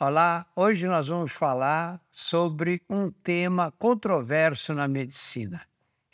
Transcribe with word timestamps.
Olá, 0.00 0.46
hoje 0.54 0.86
nós 0.86 1.08
vamos 1.08 1.32
falar 1.32 2.00
sobre 2.08 2.80
um 2.88 3.10
tema 3.10 3.72
controverso 3.80 4.72
na 4.72 4.86
medicina. 4.86 5.60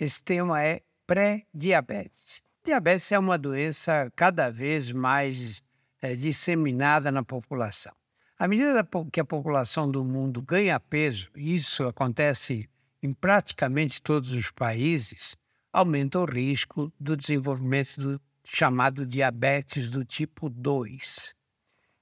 Esse 0.00 0.25
tema 0.25 0.62
é 0.62 0.80
pré-diabetes. 1.07 2.41
Diabetes 2.65 3.12
é 3.12 3.18
uma 3.18 3.36
doença 3.36 4.10
cada 4.17 4.50
vez 4.50 4.91
mais 4.91 5.62
é, 6.00 6.15
disseminada 6.15 7.12
na 7.12 7.23
população. 7.23 7.92
À 8.39 8.48
medida 8.48 8.89
que 9.12 9.20
a 9.20 9.25
população 9.25 9.91
do 9.91 10.03
mundo 10.03 10.41
ganha 10.41 10.80
peso, 10.80 11.29
e 11.37 11.55
isso 11.55 11.87
acontece 11.87 12.66
em 13.03 13.12
praticamente 13.12 14.01
todos 14.01 14.32
os 14.32 14.51
países, 14.51 15.37
aumenta 15.71 16.19
o 16.19 16.25
risco 16.25 16.91
do 16.98 17.14
desenvolvimento 17.14 18.01
do 18.01 18.21
chamado 18.43 19.05
diabetes 19.05 19.91
do 19.91 20.07
tipo 20.07 20.48
2. 20.48 21.35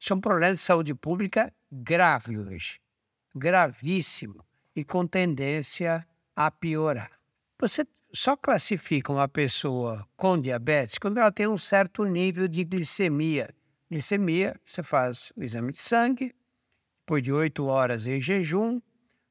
Isso 0.03 0.12
é 0.12 0.16
um 0.16 0.21
problema 0.21 0.53
de 0.53 0.59
saúde 0.59 0.96
pública 0.96 1.55
grave 1.71 2.37
hoje, 2.37 2.80
gravíssimo 3.32 4.44
e 4.75 4.82
com 4.82 5.07
tendência 5.07 6.04
a 6.35 6.50
piorar. 6.50 7.13
Você 7.61 7.86
só 8.13 8.36
classifica 8.36 9.13
uma 9.13 9.29
pessoa 9.29 10.04
com 10.17 10.36
diabetes 10.41 10.99
quando 10.99 11.18
ela 11.18 11.30
tem 11.30 11.46
um 11.46 11.57
certo 11.57 12.04
nível 12.04 12.49
de 12.49 12.64
glicemia. 12.64 13.54
Glicemia, 13.89 14.61
você 14.64 14.82
faz 14.82 15.32
o 15.36 15.44
exame 15.44 15.71
de 15.71 15.79
sangue, 15.79 16.35
depois 17.03 17.22
de 17.22 17.32
oito 17.32 17.66
horas 17.66 18.05
em 18.05 18.21
jejum. 18.21 18.80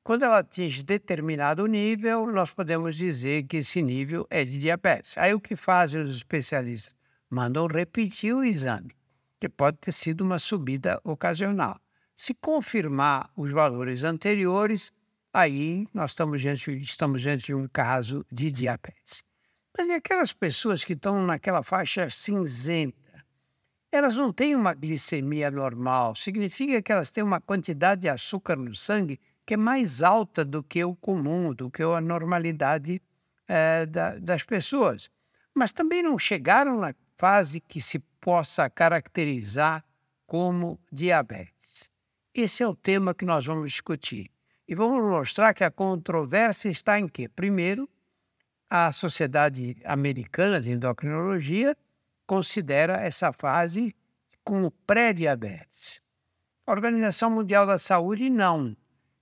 Quando 0.05 0.24
ela 0.24 0.38
atinge 0.38 0.84
determinado 0.84 1.66
nível, 1.66 2.26
nós 2.27 2.49
podemos 2.49 2.96
dizer 2.96 3.44
que 3.44 3.58
esse 3.58 3.82
nível 3.82 4.26
é 4.30 4.46
de 4.46 4.58
diabetes. 4.58 5.18
Aí 5.18 5.34
o 5.34 5.40
que 5.41 5.58
fazem 5.58 6.02
os 6.02 6.16
especialistas? 6.16 6.96
Mandam 7.30 7.68
repetir 7.68 8.34
o 8.34 8.41
exame, 8.41 8.96
que 9.41 9.50
pode 9.50 9.80
ter 9.80 9.91
sido 9.91 10.22
uma 10.22 10.38
subida 10.38 11.02
ocasional. 11.04 11.82
Se 12.13 12.32
confirmar 12.32 13.32
os 13.36 13.52
valores 13.52 14.04
anteriores, 14.04 14.94
aí 15.34 15.88
nós 15.91 16.12
estamos 16.12 16.41
diante, 16.41 16.71
estamos 16.74 17.24
diante 17.24 17.46
de 17.46 17.55
um 17.55 17.68
caso 17.68 18.24
de 18.32 18.51
diabetes. 18.51 19.24
Mas 19.76 19.88
e 19.88 19.93
aquelas 19.93 20.32
pessoas 20.32 20.84
que 20.84 20.93
estão 20.93 21.26
naquela 21.26 21.63
faixa 21.63 22.07
cinzenta? 22.07 23.26
Elas 23.91 24.16
não 24.16 24.32
têm 24.32 24.55
uma 24.55 24.76
glicemia 24.76 25.49
normal, 25.49 26.16
significa 26.16 26.79
que 26.79 26.91
elas 26.91 27.10
têm 27.10 27.23
uma 27.23 27.41
quantidade 27.41 28.01
de 28.01 28.10
açúcar 28.10 28.55
no 28.55 28.76
sangue 28.76 29.20
que 29.44 29.55
é 29.55 29.57
mais 29.57 30.04
alta 30.04 30.46
do 30.46 30.62
que 30.62 30.84
o 30.84 30.96
comum, 30.96 31.51
do 31.51 31.71
que 31.71 31.82
a 31.82 31.99
normalidade 31.99 33.01
é, 33.48 33.88
da, 33.88 34.20
das 34.20 34.44
pessoas. 34.44 35.10
Mas 35.51 35.71
também 35.71 36.04
não 36.04 36.18
chegaram 36.20 36.79
na 36.79 36.94
fase 37.18 37.60
que 37.60 37.82
se 37.82 37.99
possa 38.22 38.70
caracterizar 38.70 39.84
como 40.27 40.80
diabetes. 40.91 41.90
Esse 42.34 42.63
é 42.63 42.68
o 42.68 42.76
tema 42.76 43.13
que 43.13 43.26
nós 43.26 43.46
vamos 43.46 43.72
discutir. 43.72 44.32
E 44.66 44.74
vamos 44.74 45.04
mostrar 45.04 45.54
que 45.54 45.66
a 45.66 45.72
controvérsia 45.72 46.70
está 46.70 46.98
em 46.98 47.08
quê? 47.08 47.28
Primeiro, 47.28 47.90
a 48.70 48.94
Sociedade 48.94 49.76
Americana 49.84 50.62
de 50.62 50.72
Endocrinologia 50.72 51.76
considera 52.26 52.94
essa 53.02 53.34
fase 53.34 53.94
como 54.46 54.72
pré-diabetes. 54.88 56.00
A 56.66 56.72
Organização 56.72 57.30
Mundial 57.30 57.66
da 57.66 57.78
Saúde 57.78 58.30
não. 58.30 58.78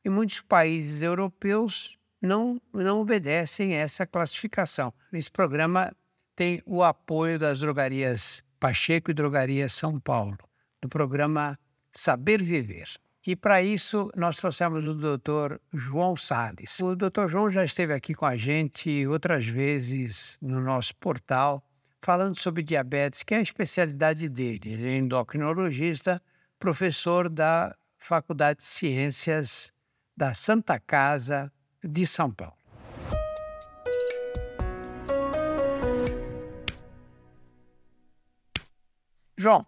E 0.06 0.10
muitos 0.10 0.42
países 0.42 1.02
europeus 1.02 1.98
não, 2.22 2.62
não 2.72 3.02
obedecem 3.02 3.74
essa 3.74 4.06
classificação. 4.06 4.94
Esse 5.12 5.32
programa 5.32 5.96
tem 6.36 6.62
o 6.66 6.84
apoio 6.84 7.40
das 7.40 7.60
drogarias 7.60 8.44
Pacheco 8.60 9.10
e 9.10 9.14
Drogaria 9.14 9.70
São 9.70 10.00
Paulo, 10.00 10.38
do 10.82 10.90
programa 10.90 11.58
Saber 11.92 12.44
Viver. 12.44 12.90
E 13.26 13.36
para 13.36 13.62
isso 13.62 14.10
nós 14.16 14.38
trouxemos 14.38 14.88
o 14.88 14.94
doutor 14.94 15.62
João 15.74 16.16
Salles. 16.16 16.80
O 16.80 16.96
doutor 16.96 17.30
João 17.30 17.50
já 17.50 17.64
esteve 17.64 17.94
aqui 17.94 18.14
com 18.14 18.26
a 18.26 18.36
gente 18.36 19.06
outras 19.08 19.46
vezes 19.46 20.38
no 20.42 20.62
nosso 20.62 20.96
portal, 20.96 21.64
falando 22.02 22.38
sobre 22.38 22.64
diabetes, 22.64 23.24
que 23.24 23.34
é 23.34 23.38
a 23.38 23.42
especialidade 23.42 24.28
dele. 24.30 24.74
Ele 24.74 24.88
é 24.90 24.98
endocrinologista, 24.98 26.22
professor 26.58 27.30
da 27.30 27.76
Faculdade 27.98 28.60
de 28.60 28.68
Ciências 28.68 29.72
da 30.16 30.34
Santa 30.34 30.80
Casa 30.80 31.52
de 31.84 32.06
São 32.08 32.32
Paulo. 32.32 32.59
João, 39.42 39.66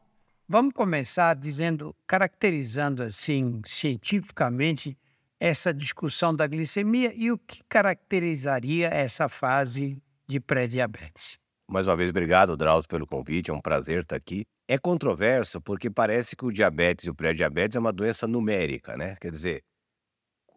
vamos 0.49 0.73
começar 0.73 1.33
dizendo, 1.33 1.95
caracterizando 2.05 3.03
assim 3.03 3.61
cientificamente 3.65 4.97
essa 5.39 5.73
discussão 5.73 6.35
da 6.35 6.45
glicemia 6.45 7.13
e 7.15 7.31
o 7.31 7.37
que 7.37 7.63
caracterizaria 7.69 8.89
essa 8.89 9.29
fase 9.29 9.97
de 10.27 10.41
pré-diabetes. 10.41 11.39
Mais 11.69 11.87
uma 11.87 11.95
vez, 11.95 12.09
obrigado, 12.09 12.57
Drauzio, 12.57 12.89
pelo 12.89 13.07
convite. 13.07 13.49
É 13.49 13.53
um 13.53 13.61
prazer 13.61 14.01
estar 14.01 14.17
aqui. 14.17 14.43
É 14.67 14.77
controverso 14.77 15.61
porque 15.61 15.89
parece 15.89 16.35
que 16.35 16.43
o 16.43 16.51
diabetes 16.51 17.05
e 17.05 17.09
o 17.09 17.15
pré-diabetes 17.15 17.77
é 17.77 17.79
uma 17.79 17.93
doença 17.93 18.27
numérica, 18.27 18.97
né? 18.97 19.15
Quer 19.21 19.31
dizer, 19.31 19.63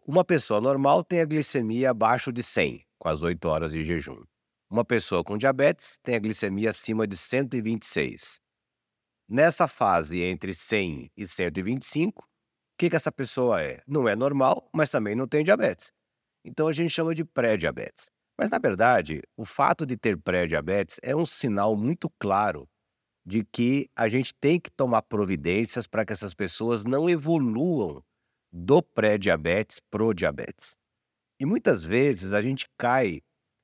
uma 0.05 0.25
pessoa 0.25 0.59
normal 0.59 1.05
tem 1.05 1.21
a 1.21 1.25
glicemia 1.25 1.91
abaixo 1.91 2.33
de 2.33 2.43
100, 2.43 2.83
com 2.99 3.07
as 3.07 3.23
8 3.23 3.45
horas 3.45 3.71
de 3.71 3.85
jejum. 3.85 4.21
Uma 4.69 4.83
pessoa 4.83 5.23
com 5.23 5.37
diabetes 5.37 5.97
tem 6.03 6.15
a 6.15 6.19
glicemia 6.19 6.71
acima 6.71 7.07
de 7.07 7.15
126. 7.15 8.43
Nessa 9.27 9.67
fase 9.67 10.21
entre 10.21 10.53
100 10.53 11.09
e 11.17 11.27
125, 11.27 12.23
o 12.23 12.25
que, 12.77 12.89
que 12.89 12.95
essa 12.95 13.11
pessoa 13.11 13.61
é? 13.61 13.81
Não 13.87 14.07
é 14.07 14.15
normal, 14.15 14.69
mas 14.73 14.91
também 14.91 15.15
não 15.15 15.27
tem 15.27 15.43
diabetes. 15.43 15.91
Então 16.43 16.67
a 16.67 16.73
gente 16.73 16.91
chama 16.91 17.15
de 17.15 17.25
pré-diabetes. 17.25 18.11
Mas, 18.37 18.51
na 18.51 18.59
verdade, 18.59 19.21
o 19.35 19.45
fato 19.45 19.85
de 19.85 19.97
ter 19.97 20.17
pré-diabetes 20.17 20.99
é 21.01 21.15
um 21.15 21.25
sinal 21.25 21.75
muito 21.75 22.09
claro 22.19 22.67
de 23.25 23.43
que 23.43 23.89
a 23.95 24.07
gente 24.07 24.33
tem 24.39 24.59
que 24.59 24.69
tomar 24.69 25.01
providências 25.01 25.87
para 25.87 26.05
que 26.05 26.13
essas 26.13 26.35
pessoas 26.35 26.85
não 26.85 27.09
evoluam 27.09 28.03
do 28.51 28.83
pré-diabetes 28.83 29.79
pro 29.89 30.13
diabetes. 30.13 30.75
E 31.39 31.45
muitas 31.45 31.83
vezes 31.83 32.31
a 32.31 32.41
gente 32.41 32.67
cai 32.77 33.21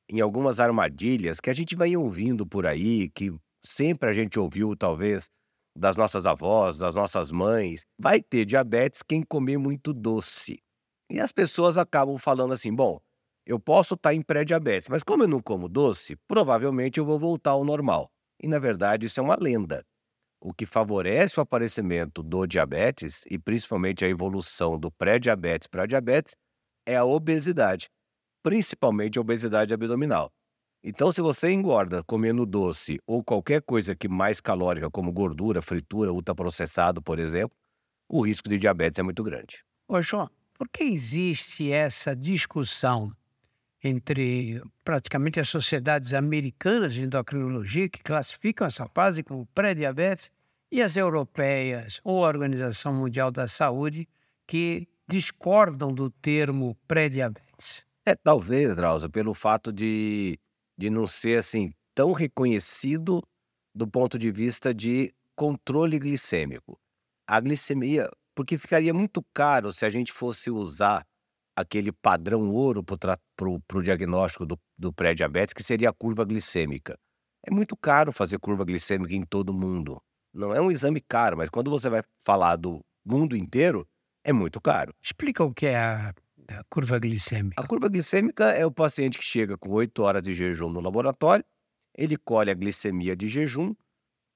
em 0.10 0.20
algumas 0.20 0.60
armadilhas 0.60 1.40
que 1.40 1.50
a 1.50 1.54
gente 1.54 1.76
vai 1.76 1.96
ouvindo 1.96 2.48
por 2.48 2.66
aí, 2.66 3.10
que 3.10 3.32
sempre 3.64 4.10
a 4.10 4.14
gente 4.14 4.40
ouviu, 4.40 4.76
talvez, 4.76 5.30
das 5.76 5.96
nossas 5.96 6.26
avós, 6.26 6.78
das 6.78 6.96
nossas 6.96 7.32
mães, 7.32 7.86
vai 8.00 8.22
ter 8.22 8.46
diabetes 8.46 9.02
quem 9.02 9.24
comer 9.24 9.58
muito 9.58 9.94
doce. 9.94 10.60
E 11.10 11.20
as 11.20 11.32
pessoas 11.32 11.78
acabam 11.78 12.18
falando 12.18 12.54
assim: 12.54 12.74
bom, 12.74 13.00
eu 13.46 13.60
posso 13.60 13.96
estar 13.96 14.10
tá 14.10 14.14
em 14.14 14.22
pré-diabetes, 14.22 14.90
mas 14.90 15.04
como 15.04 15.24
eu 15.24 15.28
não 15.28 15.40
como 15.40 15.68
doce, 15.68 16.16
provavelmente 16.28 17.00
eu 17.00 17.06
vou 17.06 17.20
voltar 17.20 17.52
ao 17.52 17.66
normal. 17.66 18.10
E 18.42 18.48
na 18.48 18.60
verdade 18.60 19.06
isso 19.06 19.20
é 19.20 19.24
uma 19.24 19.38
lenda. 19.40 19.84
O 20.40 20.54
que 20.54 20.66
favorece 20.66 21.40
o 21.40 21.44
aparecimento 21.44 22.24
do 22.24 22.48
diabetes 22.48 23.24
e 23.30 23.38
principalmente 23.38 24.04
a 24.04 24.10
evolução 24.10 24.80
do 24.80 24.92
pré-diabetes 24.92 25.68
para 25.68 25.86
diabetes 25.86 26.36
é 26.86 26.96
a 26.96 27.06
obesidade, 27.06 27.88
principalmente 28.42 29.20
a 29.20 29.22
obesidade 29.22 29.74
abdominal. 29.74 30.32
Então, 30.84 31.12
se 31.12 31.22
você 31.22 31.52
engorda 31.52 32.04
comendo 32.04 32.44
doce 32.44 33.00
ou 33.06 33.24
qualquer 33.24 33.62
coisa 33.62 33.96
que 33.96 34.08
mais 34.08 34.42
calórica, 34.42 34.90
como 34.90 35.12
gordura, 35.12 35.62
fritura, 35.62 36.12
ultraprocessado, 36.12 37.02
por 37.04 37.20
exemplo, 37.20 37.56
o 38.10 38.26
risco 38.26 38.50
de 38.50 38.58
diabetes 38.58 38.98
é 38.98 39.04
muito 39.04 39.24
grande. 39.24 39.64
Ô, 39.88 40.02
João, 40.02 40.28
por 40.56 40.68
que 40.68 40.84
existe 40.84 41.72
essa 41.72 42.16
discussão 42.16 43.12
entre 43.84 44.62
praticamente 44.84 45.40
as 45.40 45.50
sociedades 45.50 46.14
americanas 46.14 46.94
de 46.94 47.04
endocrinologia, 47.04 47.90
que 47.90 48.02
classificam 48.02 48.68
essa 48.68 48.88
fase 48.88 49.24
como 49.24 49.46
pré-diabetes, 49.48 50.30
e 50.72 50.82
as 50.82 50.96
europeias 50.96 52.00
ou 52.04 52.24
a 52.24 52.28
Organização 52.28 52.94
Mundial 52.94 53.30
da 53.30 53.48
Saúde, 53.48 54.08
que 54.48 54.88
discordam 55.08 55.94
do 55.94 56.10
termo 56.10 56.78
pré-diabetes? 56.88 57.84
É, 58.06 58.16
talvez, 58.16 58.76
Drauzio, 58.76 59.10
pelo 59.10 59.34
fato 59.34 59.72
de 59.72 60.40
de 60.82 60.90
não 60.90 61.06
ser 61.06 61.38
assim 61.38 61.72
tão 61.94 62.12
reconhecido 62.12 63.22
do 63.74 63.88
ponto 63.88 64.18
de 64.18 64.32
vista 64.32 64.74
de 64.74 65.14
controle 65.36 66.00
glicêmico. 66.00 66.80
A 67.28 67.40
glicemia, 67.40 68.10
porque 68.34 68.58
ficaria 68.58 68.92
muito 68.92 69.24
caro 69.32 69.72
se 69.72 69.86
a 69.86 69.92
gente 69.92 70.12
fosse 70.12 70.50
usar 70.50 71.06
aquele 71.56 71.92
padrão 71.92 72.50
ouro 72.50 72.84
para 72.84 73.20
o 73.48 73.84
diagnóstico 73.84 74.44
do, 74.44 74.60
do 74.76 74.92
pré-diabetes, 74.92 75.54
que 75.54 75.64
seria 75.64 75.90
a 75.92 75.94
curva 75.94 76.26
glicêmica. 76.26 76.98
É 77.46 77.54
muito 77.54 77.78
caro 77.78 78.12
fazer 78.12 78.40
curva 78.40 78.66
glicêmica 78.66 79.14
em 79.14 79.24
todo 79.24 79.54
mundo. 79.54 80.02
Não 80.34 80.52
é 80.52 80.60
um 80.60 80.72
exame 80.72 81.00
caro, 81.00 81.38
mas 81.38 81.50
quando 81.50 81.70
você 81.70 81.92
vai 81.92 82.02
falar 82.26 82.56
do 82.56 82.84
mundo 83.06 83.38
inteiro, 83.38 83.88
é 84.24 84.34
muito 84.34 84.60
caro. 84.60 84.96
Explica 85.00 85.44
o 85.44 85.54
que 85.54 85.68
é 85.68 85.78
a 85.78 86.14
a 86.60 86.64
curva 86.70 87.00
glicêmica? 87.00 87.62
A 87.62 87.68
curva 87.68 87.90
glicêmica 87.90 88.52
é 88.52 88.66
o 88.66 88.72
paciente 88.72 89.18
que 89.18 89.24
chega 89.24 89.58
com 89.58 89.70
8 89.72 90.02
horas 90.02 90.22
de 90.22 90.34
jejum 90.34 90.70
no 90.70 90.82
laboratório, 90.82 91.46
ele 91.98 92.18
colhe 92.18 92.52
a 92.52 92.54
glicemia 92.54 93.16
de 93.16 93.28
jejum, 93.28 93.74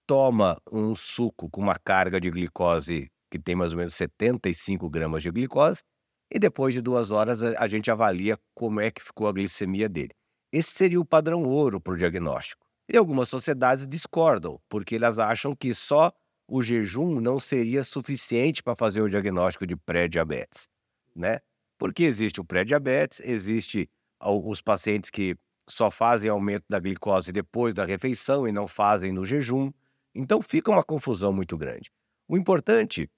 toma 0.05 0.57
um 0.71 0.95
suco 0.95 1.49
com 1.49 1.61
uma 1.61 1.77
carga 1.79 2.19
de 2.19 2.29
glicose 2.29 3.09
que 3.29 3.39
tem 3.39 3.55
mais 3.55 3.73
ou 3.73 3.77
menos 3.77 3.93
75 3.95 4.89
gramas 4.89 5.23
de 5.23 5.31
glicose, 5.31 5.81
e 6.33 6.39
depois 6.39 6.73
de 6.73 6.81
duas 6.81 7.11
horas 7.11 7.43
a 7.43 7.67
gente 7.67 7.91
avalia 7.91 8.37
como 8.53 8.79
é 8.79 8.89
que 8.89 9.01
ficou 9.01 9.27
a 9.27 9.31
glicemia 9.31 9.89
dele. 9.89 10.11
Esse 10.51 10.71
seria 10.71 10.99
o 10.99 11.05
padrão 11.05 11.43
ouro 11.43 11.81
para 11.81 11.93
o 11.93 11.97
diagnóstico. 11.97 12.65
E 12.91 12.95
algumas 12.95 13.27
sociedades 13.27 13.87
discordam, 13.87 14.59
porque 14.69 14.95
elas 14.95 15.19
acham 15.19 15.55
que 15.55 15.73
só 15.73 16.11
o 16.47 16.61
jejum 16.61 17.19
não 17.19 17.39
seria 17.39 17.83
suficiente 17.83 18.61
para 18.61 18.75
fazer 18.75 19.01
o 19.01 19.09
diagnóstico 19.09 19.65
de 19.65 19.75
pré-diabetes, 19.75 20.67
né? 21.15 21.39
Porque 21.77 22.03
existe 22.03 22.39
o 22.39 22.45
pré-diabetes, 22.45 23.19
existe 23.21 23.89
os 24.21 24.61
pacientes 24.61 25.09
que 25.09 25.35
só 25.69 25.89
fazem 25.89 26.29
aumento 26.29 26.65
da 26.69 26.79
glicose 26.79 27.31
depois 27.31 27.73
da 27.73 27.85
refeição 27.85 28.47
e 28.47 28.51
não 28.51 28.67
fazem 28.67 29.11
no 29.11 29.25
jejum. 29.25 29.71
Então 30.13 30.41
fica 30.41 30.71
uma 30.71 30.83
confusão 30.83 31.33
muito 31.33 31.57
grande. 31.57 31.91
O 32.27 32.37
importante, 32.37 33.09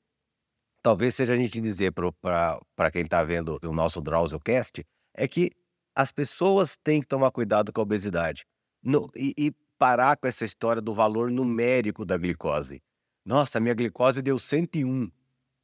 talvez 0.82 1.16
seja 1.16 1.34
a 1.34 1.36
gente 1.36 1.62
dizer 1.62 1.94
para 1.94 2.92
quem 2.92 3.04
está 3.04 3.24
vendo 3.24 3.60
o 3.64 3.74
nosso 3.74 4.02
DrauzioCast, 4.02 4.86
é 5.14 5.28
que 5.28 5.52
as 5.96 6.12
pessoas 6.12 6.78
têm 6.78 7.02
que 7.02 7.08
tomar 7.08 7.32
cuidado 7.32 7.72
com 7.74 7.82
a 7.82 7.84
obesidade 7.84 8.46
no, 8.84 9.10
e, 9.16 9.34
e 9.38 9.52
parar 9.78 10.18
com 10.18 10.28
essa 10.28 10.46
história 10.46 10.82
do 10.82 10.94
valor 10.94 11.30
numérico 11.30 12.06
da 12.06 12.18
glicose. 12.18 12.82
Nossa, 13.26 13.60
minha 13.60 13.74
glicose 13.74 14.22
deu 14.22 14.40
101. 14.40 15.12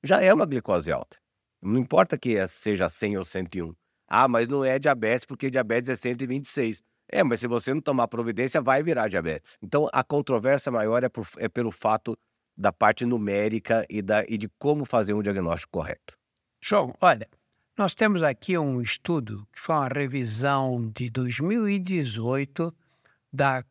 Já 0.03 0.21
é 0.21 0.33
uma 0.33 0.45
glicose 0.45 0.91
alta. 0.91 1.22
Não 1.63 1.79
importa 1.79 2.17
que 2.17 2.45
seja 2.47 2.89
100 2.89 3.17
ou 3.17 3.23
101. 3.23 3.73
Ah, 4.07 4.27
mas 4.27 4.47
não 4.47 4.63
é 4.63 4.77
diabetes 4.77 5.25
porque 5.25 5.49
diabetes 5.49 5.89
é 5.89 5.95
126. 5.95 6.83
É, 7.09 7.23
mas 7.23 7.39
se 7.39 7.47
você 7.47 7.73
não 7.73 7.81
tomar 7.81 8.07
providência, 8.07 8.61
vai 8.61 8.81
virar 8.83 9.07
diabetes. 9.07 9.57
Então, 9.61 9.87
a 9.91 10.03
controvérsia 10.03 10.71
maior 10.71 11.03
é, 11.03 11.09
por, 11.09 11.27
é 11.37 11.47
pelo 11.47 11.71
fato 11.71 12.17
da 12.57 12.71
parte 12.71 13.05
numérica 13.05 13.85
e, 13.89 14.01
da, 14.01 14.23
e 14.27 14.37
de 14.37 14.49
como 14.59 14.85
fazer 14.85 15.13
um 15.13 15.21
diagnóstico 15.21 15.79
correto. 15.79 16.17
Show. 16.61 16.95
Olha, 17.01 17.27
nós 17.77 17.95
temos 17.95 18.21
aqui 18.23 18.57
um 18.57 18.81
estudo 18.81 19.47
que 19.51 19.59
foi 19.59 19.75
uma 19.75 19.87
revisão 19.87 20.91
de 20.95 21.09
2018 21.09 22.73
da 23.31 23.63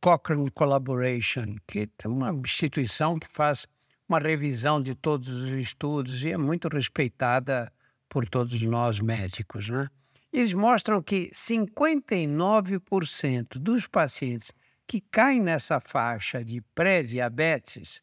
Cochrane 0.00 0.50
Collaboration, 0.50 1.56
que 1.66 1.88
é 2.02 2.08
uma 2.08 2.30
instituição 2.30 3.18
que 3.18 3.26
faz 3.28 3.66
uma 4.08 4.18
revisão 4.18 4.80
de 4.80 4.94
todos 4.94 5.28
os 5.28 5.50
estudos 5.50 6.24
e 6.24 6.32
é 6.32 6.36
muito 6.36 6.68
respeitada 6.68 7.70
por 8.08 8.28
todos 8.28 8.60
nós 8.62 8.98
médicos, 9.00 9.68
né? 9.68 9.88
Eles 10.32 10.54
mostram 10.54 11.02
que 11.02 11.30
59% 11.34 13.58
dos 13.58 13.86
pacientes 13.86 14.52
que 14.86 15.00
caem 15.00 15.42
nessa 15.42 15.80
faixa 15.80 16.44
de 16.44 16.60
pré-diabetes 16.74 18.02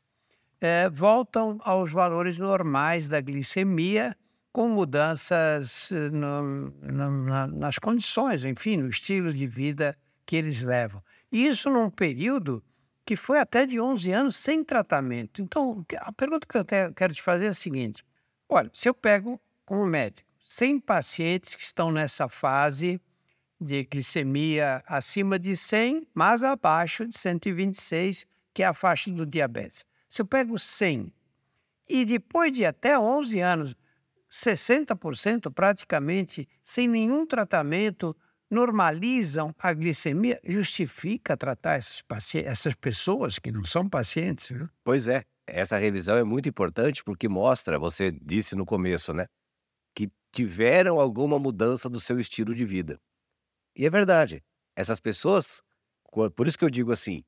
é, 0.60 0.90
voltam 0.90 1.57
aos 1.62 1.92
valores 1.92 2.38
normais 2.38 3.07
da 3.07 3.22
glicemia 3.22 4.16
com 4.56 4.69
mudanças 4.69 5.92
eh, 5.92 6.10
no, 6.12 6.72
na, 6.81 7.46
nas 7.46 7.78
condições, 7.78 8.46
enfim, 8.46 8.78
no 8.78 8.88
estilo 8.88 9.34
de 9.34 9.46
vida 9.46 9.98
que 10.25 10.38
eles 10.38 10.62
levam. 10.62 11.04
Isso 11.30 11.69
num 11.69 11.90
período 11.90 12.63
que 13.06 13.16
foi 13.16 13.40
até 13.40 13.66
de 13.66 13.80
11 13.80 14.12
anos 14.12 14.36
sem 14.36 14.63
tratamento. 14.63 15.42
Então, 15.42 15.86
a 16.00 16.12
pergunta 16.12 16.48
que 16.48 16.57
eu 16.57 16.66
quero 16.94 17.13
te 17.13 17.22
fazer 17.22 17.46
é 17.46 17.50
a 17.50 17.54
seguinte: 17.54 18.04
olha, 18.50 18.69
se 18.74 18.90
eu 18.90 18.94
pego 18.94 19.40
como 19.66 19.86
médico 19.86 20.28
100 20.48 20.80
pacientes 20.80 21.56
que 21.56 21.63
estão 21.63 21.92
nessa 21.92 22.28
fase 22.28 23.02
de 23.60 23.84
glicemia 23.84 24.84
acima 24.86 25.40
de 25.40 25.56
100, 25.56 26.07
mas 26.13 26.44
abaixo 26.44 27.07
de 27.07 27.18
126, 27.18 28.25
que 28.54 28.63
é 28.63 28.66
a 28.66 28.74
faixa 28.74 29.10
do 29.12 29.25
diabetes. 29.25 29.86
Se 30.07 30.22
eu 30.22 30.25
pego 30.25 30.57
100 30.57 31.12
e 31.88 32.06
depois 32.06 32.52
de 32.52 32.66
até 32.66 32.98
11 32.98 33.40
anos, 33.40 33.75
60% 34.30 35.52
praticamente 35.52 36.48
sem 36.62 36.88
nenhum 36.88 37.25
tratamento 37.25 38.16
normalizam 38.50 39.53
a 39.57 39.74
glicemia, 39.74 40.39
justifica 40.44 41.36
tratar 41.36 41.77
esses 41.77 42.03
essas 42.45 42.74
pessoas 42.75 43.39
que 43.39 43.51
não 43.51 43.63
são 43.63 43.89
pacientes. 43.89 44.50
Viu? 44.50 44.69
Pois 44.83 45.07
é, 45.07 45.24
essa 45.47 45.77
revisão 45.77 46.18
é 46.18 46.24
muito 46.24 46.47
importante 46.47 47.03
porque 47.03 47.27
mostra, 47.27 47.80
você 47.80 48.12
disse 48.12 48.56
no 48.56 48.65
começo, 48.65 49.13
né? 49.13 49.25
tiveram 50.36 51.00
alguma 51.00 51.39
mudança 51.39 51.89
do 51.89 51.97
seu 51.97 52.19
estilo 52.19 52.53
de 52.53 52.65
vida. 52.65 53.00
E 53.74 53.86
é 53.86 53.89
verdade. 53.89 54.44
Essas 54.75 55.00
pessoas, 55.00 55.62
por 56.36 56.45
isso 56.45 56.59
que 56.59 56.65
eu 56.65 56.69
digo 56.69 56.92
assim, 56.92 57.24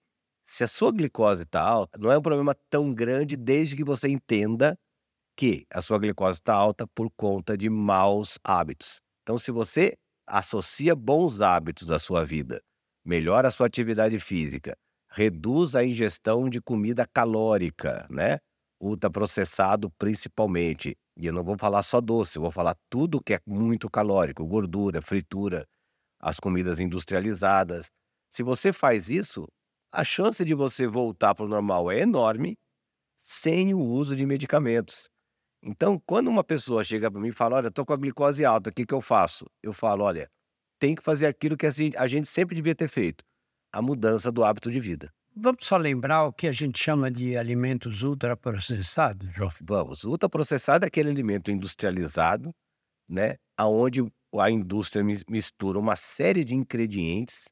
se 0.46 0.66
a 0.66 0.68
sua 0.68 0.92
glicose 0.92 1.44
está 1.44 1.62
alta, 1.62 1.98
não 1.98 2.12
é 2.12 2.18
um 2.18 2.22
problema 2.22 2.54
tão 2.70 2.94
grande 2.94 3.38
desde 3.38 3.78
que 3.78 3.84
você 3.84 4.10
entenda 4.10 4.78
que 5.38 5.66
a 5.72 5.82
sua 5.82 5.98
glicose 6.00 6.40
está 6.40 6.54
alta 6.54 6.86
por 6.86 7.10
conta 7.16 7.58
de 7.58 7.70
maus 7.70 8.38
hábitos. 8.44 9.02
Então, 9.24 9.38
se 9.38 9.52
você 9.52 9.98
associa 10.28 10.96
bons 10.96 11.42
hábitos 11.42 11.90
à 11.90 11.98
sua 11.98 12.26
vida, 12.26 12.62
melhora 13.06 13.48
a 13.48 13.52
sua 13.52 13.68
atividade 13.68 14.20
física, 14.20 14.76
reduz 15.10 15.76
a 15.76 15.86
ingestão 15.86 16.50
de 16.50 16.62
comida 16.62 17.08
calórica, 17.08 18.06
né? 18.10 18.40
Ultraprocessado 18.80 19.90
principalmente, 19.98 20.96
e 21.18 21.26
eu 21.26 21.34
não 21.34 21.44
vou 21.44 21.58
falar 21.58 21.82
só 21.82 22.02
doce, 22.02 22.38
eu 22.38 22.42
vou 22.42 22.52
falar 22.52 22.76
tudo 22.90 23.22
que 23.24 23.34
é 23.34 23.40
muito 23.48 23.90
calórico, 23.90 24.46
gordura, 24.46 25.02
fritura, 25.02 25.66
as 26.20 26.40
comidas 26.40 26.80
industrializadas. 26.80 27.88
Se 28.30 28.44
você 28.44 28.74
faz 28.74 29.10
isso, 29.10 29.48
a 29.92 30.04
chance 30.04 30.44
de 30.44 30.54
você 30.54 30.86
voltar 30.86 31.34
para 31.34 31.46
o 31.46 31.50
normal 31.50 31.90
é 31.90 32.02
enorme 32.02 32.56
sem 33.18 33.74
o 33.74 33.80
uso 33.80 34.16
de 34.16 34.26
medicamentos. 34.26 35.10
Então, 35.68 36.02
quando 36.06 36.30
uma 36.30 36.46
pessoa 36.46 36.82
chega 36.82 37.12
para 37.12 37.20
mim 37.20 37.28
e 37.28 37.34
fala: 37.34 37.58
Olha, 37.58 37.68
estou 37.68 37.86
com 37.86 37.92
a 37.92 37.98
glicose 37.98 38.46
alta, 38.46 38.70
o 38.70 38.74
que, 38.74 38.86
que 38.86 38.94
eu 38.94 39.02
faço? 39.02 39.46
Eu 39.62 39.74
falo: 39.74 40.06
Olha, 40.06 40.30
tem 40.80 40.96
que 40.96 41.04
fazer 41.04 41.26
aquilo 41.26 41.58
que 41.58 41.66
a 41.66 42.08
gente 42.08 42.26
sempre 42.26 42.56
devia 42.56 42.74
ter 42.74 42.88
feito 42.88 43.26
a 43.74 43.82
mudança 43.82 44.32
do 44.32 44.46
hábito 44.46 44.72
de 44.72 44.80
vida. 44.80 45.12
Vamos 45.36 45.66
só 45.66 45.76
lembrar 45.76 46.24
o 46.24 46.32
que 46.32 46.48
a 46.48 46.54
gente 46.54 46.80
chama 46.80 47.12
de 47.12 47.38
alimentos 47.38 48.02
ultraprocessados, 48.02 49.30
João? 49.36 49.52
Vamos. 49.62 50.06
Ultraprocessado 50.06 50.86
é 50.86 50.88
aquele 50.88 51.10
alimento 51.10 51.52
industrializado, 51.52 52.56
né? 53.08 53.36
Onde 53.60 54.02
a 54.40 54.50
indústria 54.50 55.04
mistura 55.04 55.78
uma 55.78 55.98
série 55.98 56.46
de 56.46 56.56
ingredientes, 56.56 57.50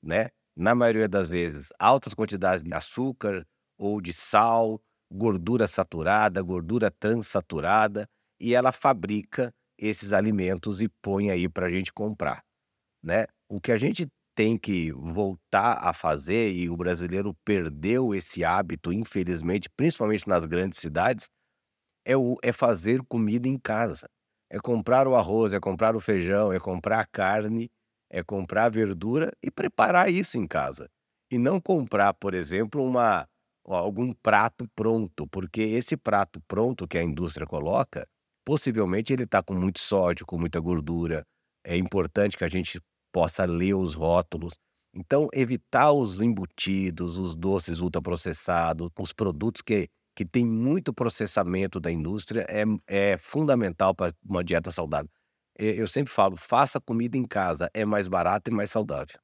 né? 0.00 0.28
Na 0.56 0.72
maioria 0.72 1.08
das 1.08 1.28
vezes, 1.28 1.70
altas 1.80 2.14
quantidades 2.14 2.62
de 2.62 2.72
açúcar 2.72 3.44
ou 3.76 4.00
de 4.00 4.12
sal, 4.12 4.80
gordura 5.16 5.66
saturada, 5.66 6.42
gordura 6.42 6.90
transsaturada, 6.90 8.06
e 8.40 8.54
ela 8.54 8.70
fabrica 8.70 9.52
esses 9.78 10.12
alimentos 10.12 10.80
e 10.80 10.88
põe 11.02 11.30
aí 11.30 11.48
para 11.48 11.66
a 11.66 11.70
gente 11.70 11.92
comprar, 11.92 12.42
né? 13.02 13.26
O 13.48 13.60
que 13.60 13.72
a 13.72 13.76
gente 13.76 14.06
tem 14.34 14.58
que 14.58 14.92
voltar 14.92 15.78
a 15.80 15.94
fazer, 15.94 16.52
e 16.52 16.68
o 16.68 16.76
brasileiro 16.76 17.34
perdeu 17.44 18.14
esse 18.14 18.44
hábito, 18.44 18.92
infelizmente, 18.92 19.70
principalmente 19.74 20.28
nas 20.28 20.44
grandes 20.44 20.78
cidades, 20.78 21.30
é, 22.04 22.16
o, 22.16 22.36
é 22.42 22.52
fazer 22.52 23.02
comida 23.08 23.48
em 23.48 23.58
casa. 23.58 24.06
É 24.50 24.58
comprar 24.58 25.08
o 25.08 25.16
arroz, 25.16 25.52
é 25.54 25.58
comprar 25.58 25.96
o 25.96 26.00
feijão, 26.00 26.52
é 26.52 26.60
comprar 26.60 27.00
a 27.00 27.06
carne, 27.06 27.70
é 28.10 28.22
comprar 28.22 28.66
a 28.66 28.68
verdura 28.68 29.32
e 29.42 29.50
preparar 29.50 30.10
isso 30.10 30.38
em 30.38 30.46
casa. 30.46 30.88
E 31.30 31.38
não 31.38 31.60
comprar, 31.60 32.14
por 32.14 32.34
exemplo, 32.34 32.84
uma, 32.84 33.26
algum 33.74 34.12
prato 34.12 34.68
pronto, 34.74 35.26
porque 35.26 35.60
esse 35.60 35.96
prato 35.96 36.40
pronto 36.46 36.86
que 36.86 36.98
a 36.98 37.02
indústria 37.02 37.46
coloca, 37.46 38.06
possivelmente 38.44 39.12
ele 39.12 39.24
está 39.24 39.42
com 39.42 39.54
muito 39.54 39.80
sódio, 39.80 40.24
com 40.24 40.38
muita 40.38 40.60
gordura. 40.60 41.24
É 41.64 41.76
importante 41.76 42.36
que 42.36 42.44
a 42.44 42.48
gente 42.48 42.80
possa 43.12 43.44
ler 43.44 43.74
os 43.74 43.94
rótulos. 43.94 44.54
Então, 44.94 45.28
evitar 45.32 45.92
os 45.92 46.20
embutidos, 46.20 47.18
os 47.18 47.34
doces 47.34 47.80
ultraprocessados, 47.80 48.88
os 48.98 49.12
produtos 49.12 49.60
que, 49.62 49.88
que 50.14 50.24
têm 50.24 50.44
muito 50.44 50.92
processamento 50.94 51.80
da 51.80 51.90
indústria 51.90 52.46
é, 52.48 52.64
é 52.86 53.18
fundamental 53.18 53.94
para 53.94 54.14
uma 54.24 54.44
dieta 54.44 54.70
saudável. 54.70 55.10
Eu 55.58 55.86
sempre 55.86 56.12
falo, 56.12 56.36
faça 56.36 56.80
comida 56.80 57.16
em 57.16 57.24
casa, 57.24 57.70
é 57.74 57.84
mais 57.84 58.08
barato 58.08 58.50
e 58.50 58.54
mais 58.54 58.70
saudável. 58.70 59.18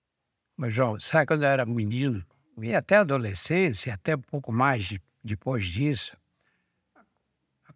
Mas, 0.56 0.75
João, 0.75 0.99
sabe 0.99 1.26
quando 1.26 1.42
eu 1.42 1.49
era 1.49 1.66
menino, 1.66 2.25
e 2.59 2.75
até 2.75 2.97
adolescência, 2.97 3.94
até 3.94 4.16
um 4.16 4.21
pouco 4.21 4.52
mais 4.52 4.85
de, 4.85 5.00
depois 5.23 5.64
disso, 5.64 6.16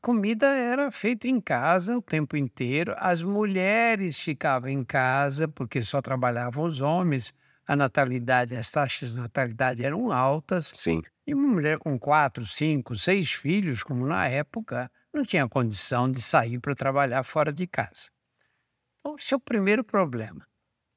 comida 0.07 0.47
era 0.47 0.89
feita 0.89 1.27
em 1.27 1.41
casa 1.41 1.99
o 1.99 2.01
tempo 2.01 2.37
inteiro. 2.37 2.95
As 2.97 3.23
mulheres 3.23 4.17
ficavam 4.17 4.71
em 4.71 4.85
casa 4.85 5.49
porque 5.49 5.83
só 5.83 6.01
trabalhavam 6.01 6.65
os 6.65 6.81
homens. 6.81 7.35
A 7.67 7.75
natalidade, 7.75 8.55
as 8.55 8.71
taxas 8.71 9.11
de 9.11 9.17
natalidade 9.19 9.85
eram 9.85 10.13
altas. 10.13 10.71
Sim. 10.73 11.03
E 11.27 11.35
uma 11.35 11.49
mulher 11.49 11.79
com 11.79 11.99
quatro, 11.99 12.47
cinco, 12.47 12.95
seis 12.95 13.33
filhos, 13.33 13.83
como 13.83 14.07
na 14.07 14.29
época, 14.29 14.89
não 15.13 15.25
tinha 15.25 15.49
condição 15.49 16.09
de 16.09 16.23
sair 16.23 16.61
para 16.61 16.77
trabalhar 16.77 17.25
fora 17.25 17.53
de 17.53 17.67
casa. 17.67 18.09
Então, 19.01 19.17
esse 19.19 19.35
é 19.35 19.37
o 19.37 19.41
primeiro 19.41 19.83
problema. 19.83 20.47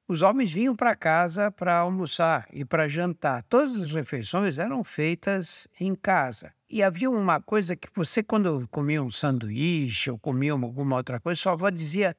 Os 0.09 0.23
homens 0.23 0.51
vinham 0.51 0.75
para 0.75 0.95
casa 0.95 1.51
para 1.51 1.77
almoçar 1.77 2.47
e 2.51 2.65
para 2.65 2.87
jantar. 2.87 3.43
Todas 3.43 3.75
as 3.75 3.91
refeições 3.91 4.57
eram 4.57 4.83
feitas 4.83 5.67
em 5.79 5.93
casa. 5.93 6.51
E 6.67 6.81
havia 6.81 7.11
uma 7.11 7.39
coisa 7.39 7.75
que 7.75 7.87
você, 7.93 8.23
quando 8.23 8.67
comia 8.69 9.03
um 9.03 9.11
sanduíche 9.11 10.09
ou 10.09 10.17
comia 10.17 10.53
alguma 10.53 10.95
outra 10.95 11.19
coisa, 11.19 11.39
sua 11.39 11.51
avó 11.51 11.69
dizia: 11.69 12.15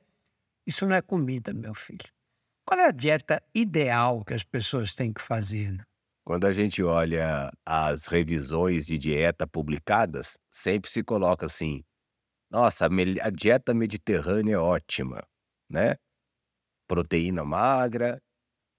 Isso 0.64 0.86
não 0.86 0.94
é 0.94 1.02
comida, 1.02 1.52
meu 1.52 1.74
filho. 1.74 2.06
Qual 2.64 2.78
é 2.78 2.86
a 2.86 2.92
dieta 2.92 3.42
ideal 3.52 4.24
que 4.24 4.34
as 4.34 4.44
pessoas 4.44 4.94
têm 4.94 5.12
que 5.12 5.20
fazer? 5.20 5.72
Né? 5.72 5.82
Quando 6.24 6.46
a 6.46 6.52
gente 6.52 6.84
olha 6.84 7.50
as 7.66 8.06
revisões 8.06 8.86
de 8.86 8.96
dieta 8.96 9.48
publicadas, 9.48 10.38
sempre 10.48 10.88
se 10.88 11.02
coloca 11.02 11.46
assim: 11.46 11.82
nossa, 12.48 12.86
a 12.86 13.30
dieta 13.30 13.74
mediterrânea 13.74 14.54
é 14.54 14.58
ótima, 14.58 15.24
né? 15.68 15.96
Proteína 16.90 17.44
magra, 17.44 18.20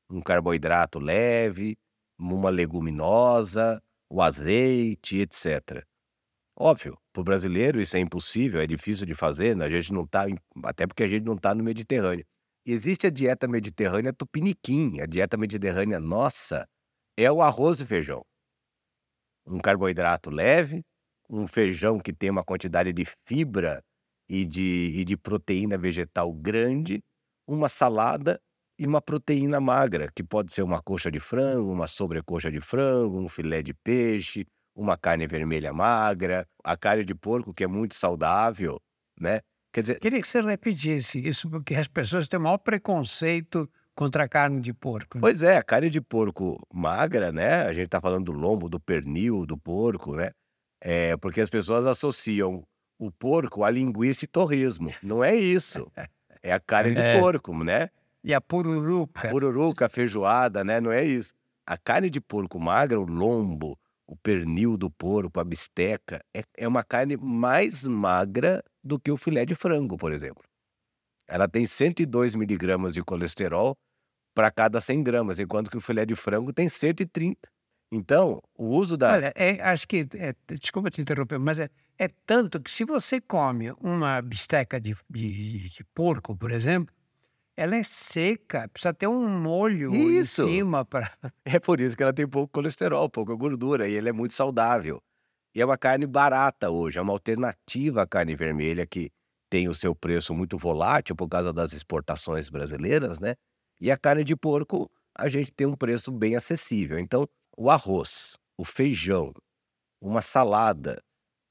um 0.10 0.20
carboidrato 0.20 1.00
leve, 1.00 1.78
uma 2.20 2.50
leguminosa, 2.50 3.82
o 4.10 4.22
azeite, 4.22 5.22
etc. 5.22 5.82
Óbvio, 6.60 6.98
para 7.14 7.22
o 7.22 7.24
brasileiro 7.24 7.80
isso 7.80 7.96
é 7.96 8.02
impossível, 8.02 8.60
é 8.60 8.68
difícil 8.68 9.06
de 9.06 9.16
fazer, 9.16 9.56
né? 9.56 9.64
a 9.64 9.70
gente 9.70 9.94
não 9.94 10.06
tá, 10.06 10.26
até 10.66 10.86
porque 10.86 11.04
a 11.04 11.08
gente 11.08 11.24
não 11.24 11.36
está 11.36 11.56
no 11.56 11.64
Mediterrâneo. 11.64 12.26
Existe 12.66 13.08
a 13.08 13.10
dieta 13.10 13.48
mediterrânea 13.48 14.12
tupiniquim, 14.12 15.00
a 15.00 15.06
dieta 15.06 15.38
mediterrânea 15.38 15.98
nossa 15.98 16.68
é 17.18 17.32
o 17.32 17.42
arroz 17.42 17.80
e 17.80 17.86
feijão. 17.86 18.26
Um 19.48 19.58
carboidrato 19.58 20.30
leve, 20.30 20.84
um 21.30 21.48
feijão 21.48 21.98
que 21.98 22.12
tem 22.12 22.30
uma 22.30 22.44
quantidade 22.44 22.92
de 22.92 23.06
fibra 23.26 23.82
e 24.28 24.44
de, 24.44 24.92
e 24.98 25.06
de 25.06 25.16
proteína 25.16 25.78
vegetal 25.78 26.34
grande, 26.34 27.02
uma 27.54 27.70
salada 27.70 28.40
e 28.80 28.88
uma 28.88 29.02
proteína 29.02 29.60
magra, 29.60 30.10
que 30.14 30.24
pode 30.24 30.52
ser 30.52 30.64
uma 30.64 30.82
coxa 30.82 31.12
de 31.12 31.20
frango, 31.20 31.72
uma 31.72 31.88
sobrecoxa 31.88 32.52
de 32.52 32.60
frango, 32.60 33.20
um 33.20 33.30
filé 33.30 33.62
de 33.62 33.74
peixe, 33.74 34.46
uma 34.76 34.98
carne 34.98 35.28
vermelha 35.28 35.74
magra, 35.74 36.48
a 36.64 36.78
carne 36.78 37.04
de 37.04 37.14
porco, 37.14 37.54
que 37.54 37.64
é 37.64 37.68
muito 37.68 37.94
saudável, 37.94 38.82
né? 39.20 39.42
Quer 39.74 39.82
dizer... 39.82 40.00
Queria 40.00 40.22
que 40.22 40.28
você 40.28 40.42
repetisse 40.42 41.20
isso, 41.20 41.50
porque 41.50 41.76
as 41.76 41.88
pessoas 41.88 42.28
têm 42.28 42.40
o 42.40 42.44
maior 42.44 42.58
preconceito 42.58 43.70
contra 43.96 44.24
a 44.24 44.28
carne 44.28 44.60
de 44.60 44.74
porco. 44.74 45.18
Né? 45.18 45.22
Pois 45.22 45.42
é, 45.44 45.58
a 45.58 45.64
carne 45.64 45.90
de 45.90 46.02
porco 46.02 46.60
magra, 46.74 47.32
né? 47.32 47.64
A 47.64 47.74
gente 47.74 47.86
está 47.86 48.02
falando 48.02 48.26
do 48.26 48.32
lombo, 48.32 48.68
do 48.68 48.80
pernil, 48.80 49.46
do 49.46 49.58
porco, 49.58 50.16
né? 50.16 50.32
É, 50.82 51.16
porque 51.18 51.42
as 51.42 51.50
pessoas 51.50 51.86
associam 51.86 52.66
o 52.98 53.12
porco 53.12 53.64
a 53.64 53.70
linguiça 53.70 54.26
e 54.26 54.28
torresmo. 54.28 54.94
Não 55.04 55.24
é 55.24 55.36
isso. 55.36 55.92
É 56.44 56.52
a 56.52 56.60
carne 56.60 56.96
de 56.96 57.02
é. 57.02 57.20
porco, 57.20 57.54
né? 57.64 57.90
E 58.24 58.34
a 58.34 58.42
pururuca. 58.42 59.28
A 59.28 59.32
pururuca, 59.32 59.86
a 59.86 59.90
feijoada, 59.90 60.64
né? 60.64 60.80
Não 60.80 60.92
é 60.92 61.04
isso. 61.04 61.34
A 61.66 61.78
carne 61.78 62.10
de 62.10 62.20
porco 62.20 62.60
magra, 62.60 63.00
o 63.00 63.06
lombo, 63.06 63.80
o 64.08 64.16
pernil 64.16 64.76
do 64.78 64.90
porco, 64.90 65.40
a 65.40 65.44
bisteca, 65.44 66.24
é, 66.36 66.44
é 66.58 66.68
uma 66.68 66.84
carne 66.84 67.16
mais 67.18 67.86
magra 67.86 68.64
do 68.84 69.00
que 69.00 69.12
o 69.12 69.18
filé 69.18 69.46
de 69.46 69.56
frango, 69.56 69.98
por 69.98 70.12
exemplo. 70.12 70.44
Ela 71.28 71.48
tem 71.48 71.66
102 71.66 72.36
miligramas 72.36 72.94
de 72.94 73.02
colesterol 73.04 73.78
para 74.36 74.52
cada 74.52 74.82
100 74.82 75.04
gramas, 75.04 75.40
enquanto 75.40 75.70
que 75.70 75.78
o 75.78 75.82
filé 75.82 76.06
de 76.06 76.16
frango 76.16 76.52
tem 76.52 76.68
130. 76.68 77.38
Então, 77.92 78.40
o 78.58 78.68
uso 78.68 78.98
da. 78.98 79.14
Olha, 79.14 79.34
é, 79.36 79.62
acho 79.62 79.88
que. 79.88 80.08
É, 80.16 80.34
desculpa 80.56 80.90
te 80.90 81.02
interromper, 81.02 81.38
mas 81.38 81.60
é, 81.60 81.70
é 82.02 82.08
tanto 82.26 82.60
que 82.60 82.72
se 82.72 82.84
você 82.84 83.22
come 83.22 83.72
uma 83.80 84.20
bisteca 84.24 84.82
de, 84.82 84.98
de, 85.08 85.70
de 85.70 85.84
porco, 85.94 86.36
por 86.36 86.52
exemplo, 86.52 86.96
ela 87.56 87.76
é 87.76 87.84
seca, 87.84 88.68
precisa 88.70 88.92
ter 88.92 89.06
um 89.06 89.30
molho 89.30 89.94
isso. 89.94 90.42
em 90.42 90.46
cima 90.48 90.84
para. 90.84 91.12
É 91.46 91.60
por 91.60 91.80
isso 91.80 91.96
que 91.96 92.02
ela 92.02 92.12
tem 92.12 92.28
pouco 92.28 92.52
colesterol, 92.52 93.08
pouca 93.08 93.36
gordura 93.36 93.88
e 93.88 93.94
ele 93.94 94.10
é 94.10 94.12
muito 94.12 94.34
saudável. 94.34 95.00
E 95.54 95.62
é 95.62 95.66
uma 95.66 95.78
carne 95.78 96.08
barata 96.08 96.72
hoje, 96.72 96.98
é 96.98 97.02
uma 97.04 97.14
alternativa 97.14 98.02
à 98.02 98.08
carne 98.08 98.36
vermelha 98.36 98.88
que 98.88 99.12
tem 99.48 99.70
o 99.70 99.76
seu 99.76 99.94
preço 99.94 100.34
muito 100.34 100.58
volátil 100.58 101.16
por 101.16 101.30
causa 101.30 101.54
das 101.54 101.72
exportações 101.72 102.50
brasileiras, 102.50 103.20
né? 103.20 103.36
E 103.80 103.92
a 103.92 103.98
carne 103.98 104.24
de 104.24 104.36
porco, 104.36 104.90
a 105.16 105.30
gente 105.30 105.52
tem 105.52 105.68
um 105.68 105.76
preço 105.76 106.12
bem 106.12 106.36
acessível. 106.36 106.98
Então, 106.98 107.28
o 107.56 107.70
arroz, 107.70 108.40
o 108.58 108.66
feijão, 108.66 109.32
uma 110.02 110.24
salada 110.24 111.00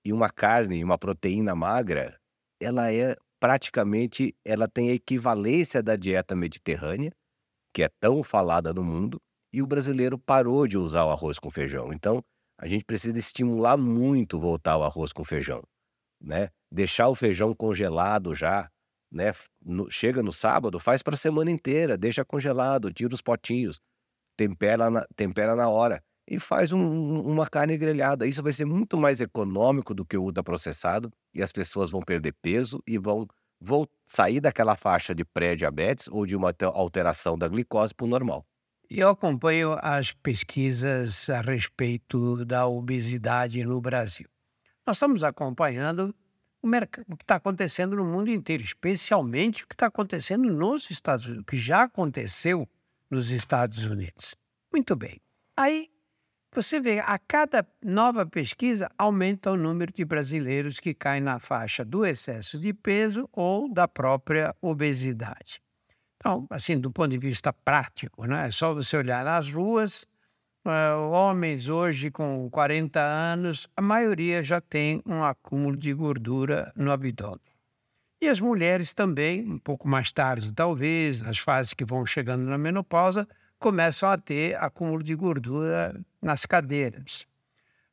e 0.05 0.13
uma 0.13 0.31
carne, 0.31 0.83
uma 0.83 0.99
proteína 0.99 1.55
magra, 1.55 2.19
ela 2.61 2.93
é 2.93 3.17
praticamente, 3.39 4.35
ela 4.45 4.69
tem 4.69 4.91
a 4.91 4.95
equivalência 4.95 5.83
da 5.83 5.97
dieta 5.97 6.37
mediterrânea, 6.37 7.11
que 7.75 7.83
é 7.83 7.89
tão 8.01 8.23
falada 8.23 8.73
no 8.73 8.85
mundo, 8.85 9.21
e 9.53 9.63
o 9.63 9.67
brasileiro 9.67 10.19
parou 10.19 10.67
de 10.67 10.77
usar 10.77 11.05
o 11.05 11.11
arroz 11.11 11.39
com 11.39 11.51
feijão. 11.51 11.93
Então, 11.93 12.23
a 12.59 12.67
gente 12.69 12.85
precisa 12.85 13.19
estimular 13.19 13.77
muito 13.77 14.39
voltar 14.39 14.73
ao 14.73 14.85
arroz 14.85 15.13
com 15.13 15.25
feijão, 15.25 15.63
né? 16.21 16.49
Deixar 16.71 17.09
o 17.09 17.15
feijão 17.15 17.53
congelado 17.55 18.35
já, 18.35 18.69
né? 19.11 19.33
No, 19.65 19.91
chega 19.91 20.23
no 20.23 20.33
sábado, 20.33 20.79
faz 20.79 21.03
para 21.03 21.15
a 21.15 21.19
semana 21.19 21.51
inteira, 21.51 21.97
deixa 21.97 22.25
congelado, 22.25 22.93
tira 22.93 23.15
os 23.15 23.23
potinhos, 23.23 23.81
tempera 24.37 24.91
na, 24.91 25.07
tempera 25.17 25.57
na 25.57 25.69
hora 25.69 26.03
e 26.31 26.39
faz 26.39 26.71
um, 26.71 27.21
uma 27.23 27.45
carne 27.49 27.77
grelhada. 27.77 28.25
Isso 28.25 28.41
vai 28.41 28.53
ser 28.53 28.65
muito 28.65 28.97
mais 28.97 29.21
econômico 29.21 29.93
do 29.93 30.05
que 30.05 30.17
o 30.17 30.23
ultraprocessado 30.23 31.13
e 31.35 31.43
as 31.43 31.51
pessoas 31.51 31.91
vão 31.91 32.01
perder 32.01 32.33
peso 32.41 32.81
e 32.87 32.97
vão, 32.97 33.27
vão 33.61 33.85
sair 34.07 34.41
daquela 34.41 34.77
faixa 34.77 35.13
de 35.13 35.25
pré-diabetes 35.25 36.07
ou 36.07 36.25
de 36.25 36.37
uma 36.37 36.55
alteração 36.73 37.37
da 37.37 37.49
glicose 37.49 37.93
para 37.93 38.05
o 38.05 38.09
normal. 38.09 38.47
Eu 38.89 39.09
acompanho 39.09 39.77
as 39.83 40.13
pesquisas 40.13 41.29
a 41.29 41.41
respeito 41.41 42.45
da 42.45 42.67
obesidade 42.67 43.65
no 43.65 43.81
Brasil. 43.81 44.29
Nós 44.87 44.97
estamos 44.97 45.25
acompanhando 45.25 46.15
o, 46.63 46.69
o 46.69 47.17
que 47.17 47.25
está 47.25 47.37
acontecendo 47.37 47.97
no 47.97 48.05
mundo 48.05 48.31
inteiro, 48.31 48.63
especialmente 48.63 49.65
o 49.65 49.67
que 49.67 49.75
está 49.75 49.87
acontecendo 49.87 50.53
nos 50.53 50.89
Estados 50.91 51.27
Unidos, 51.27 51.43
o 51.43 51.47
que 51.47 51.59
já 51.59 51.83
aconteceu 51.83 52.69
nos 53.11 53.31
Estados 53.31 53.85
Unidos. 53.85 54.37
Muito 54.73 54.95
bem. 54.95 55.21
Aí 55.57 55.89
você 56.53 56.81
vê, 56.81 56.99
a 56.99 57.17
cada 57.17 57.65
nova 57.85 58.27
pesquisa 58.27 58.91
aumenta 58.99 59.53
o 59.53 59.57
número 59.57 59.93
de 59.93 60.05
brasileiros 60.05 60.81
que 60.81 60.93
caem 60.93 61.21
na 61.21 61.39
faixa 61.39 61.85
do 61.85 62.05
excesso 62.05 62.59
de 62.59 62.73
peso 62.73 63.29
ou 63.33 63.73
da 63.73 63.87
própria 63.87 64.55
obesidade. 64.61 65.63
Então, 66.17 66.47
assim, 66.51 66.79
do 66.79 66.91
ponto 66.91 67.11
de 67.11 67.19
vista 67.19 67.53
prático, 67.53 68.27
né? 68.27 68.49
é 68.49 68.51
só 68.51 68.75
você 68.75 68.97
olhar 68.97 69.25
nas 69.25 69.53
ruas, 69.53 70.07
uh, 70.67 71.09
homens 71.11 71.69
hoje 71.69 72.11
com 72.11 72.51
40 72.51 73.01
anos, 73.01 73.69
a 73.77 73.81
maioria 73.81 74.43
já 74.43 74.61
tem 74.61 75.01
um 75.07 75.23
acúmulo 75.23 75.77
de 75.77 75.95
gordura 75.95 76.73
no 76.75 76.91
abdômen. 76.91 77.41
E 78.21 78.29
as 78.29 78.41
mulheres 78.41 78.93
também, 78.93 79.49
um 79.49 79.59
pouco 79.59 79.89
mais 79.89 80.13
tarde, 80.13 80.53
talvez, 80.53 81.23
nas 81.23 81.39
fases 81.39 81.73
que 81.73 81.85
vão 81.85 82.05
chegando 82.05 82.43
na 82.43 82.59
menopausa, 82.59 83.27
começam 83.61 84.09
a 84.09 84.17
ter 84.17 84.57
acúmulo 84.57 85.05
de 85.05 85.15
gordura 85.15 86.01
nas 86.21 86.47
cadeiras. 86.47 87.27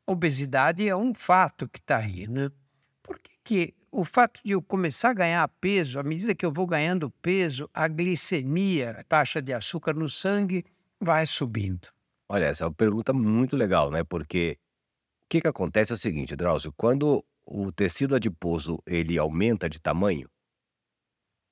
A 0.07 0.13
obesidade 0.13 0.88
é 0.88 0.95
um 0.95 1.13
fato 1.13 1.67
que 1.67 1.79
está 1.79 1.97
aí, 1.97 2.25
né? 2.25 2.50
Por 3.03 3.19
que, 3.19 3.31
que 3.43 3.74
o 3.91 4.05
fato 4.05 4.39
de 4.43 4.53
eu 4.53 4.62
começar 4.62 5.09
a 5.09 5.13
ganhar 5.13 5.47
peso, 5.59 6.00
à 6.00 6.03
medida 6.03 6.33
que 6.33 6.45
eu 6.45 6.51
vou 6.51 6.65
ganhando 6.65 7.12
peso, 7.21 7.69
a 7.74 7.88
glicemia, 7.88 8.91
a 8.91 9.03
taxa 9.03 9.41
de 9.41 9.53
açúcar 9.53 9.93
no 9.93 10.07
sangue, 10.07 10.65
vai 11.00 11.25
subindo? 11.25 11.89
Olha, 12.29 12.45
essa 12.45 12.63
é 12.63 12.67
uma 12.67 12.74
pergunta 12.74 13.12
muito 13.12 13.57
legal, 13.57 13.91
né? 13.91 14.03
Porque 14.03 14.57
o 15.25 15.29
que, 15.29 15.41
que 15.41 15.47
acontece 15.47 15.91
é 15.91 15.95
o 15.95 15.97
seguinte, 15.97 16.36
Drauzio, 16.36 16.74
quando 16.77 17.24
o 17.45 17.71
tecido 17.71 18.15
adiposo 18.15 18.79
ele 18.86 19.17
aumenta 19.17 19.69
de 19.69 19.81
tamanho, 19.81 20.29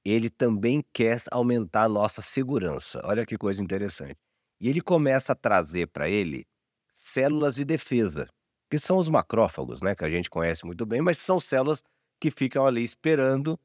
ele 0.05 0.29
também 0.29 0.83
quer 0.93 1.21
aumentar 1.31 1.83
a 1.83 1.89
nossa 1.89 2.21
segurança. 2.21 3.01
Olha 3.03 3.25
que 3.25 3.37
coisa 3.37 3.61
interessante. 3.63 4.15
E 4.61 4.69
ele 4.69 4.81
começa 4.81 5.33
a 5.33 5.35
trazer 5.35 5.87
para 5.87 6.09
ele 6.09 6.45
células 6.89 7.55
de 7.55 7.65
defesa, 7.65 8.27
que 8.69 8.79
são 8.79 8.97
os 8.97 9.09
macrófagos, 9.09 9.81
né, 9.81 9.95
que 9.95 10.05
a 10.05 10.09
gente 10.09 10.29
conhece 10.29 10.65
muito 10.65 10.85
bem, 10.85 11.01
mas 11.01 11.17
são 11.17 11.39
células 11.39 11.83
que 12.19 12.31
ficam 12.31 12.65
ali 12.65 12.83
esperando 12.83 13.59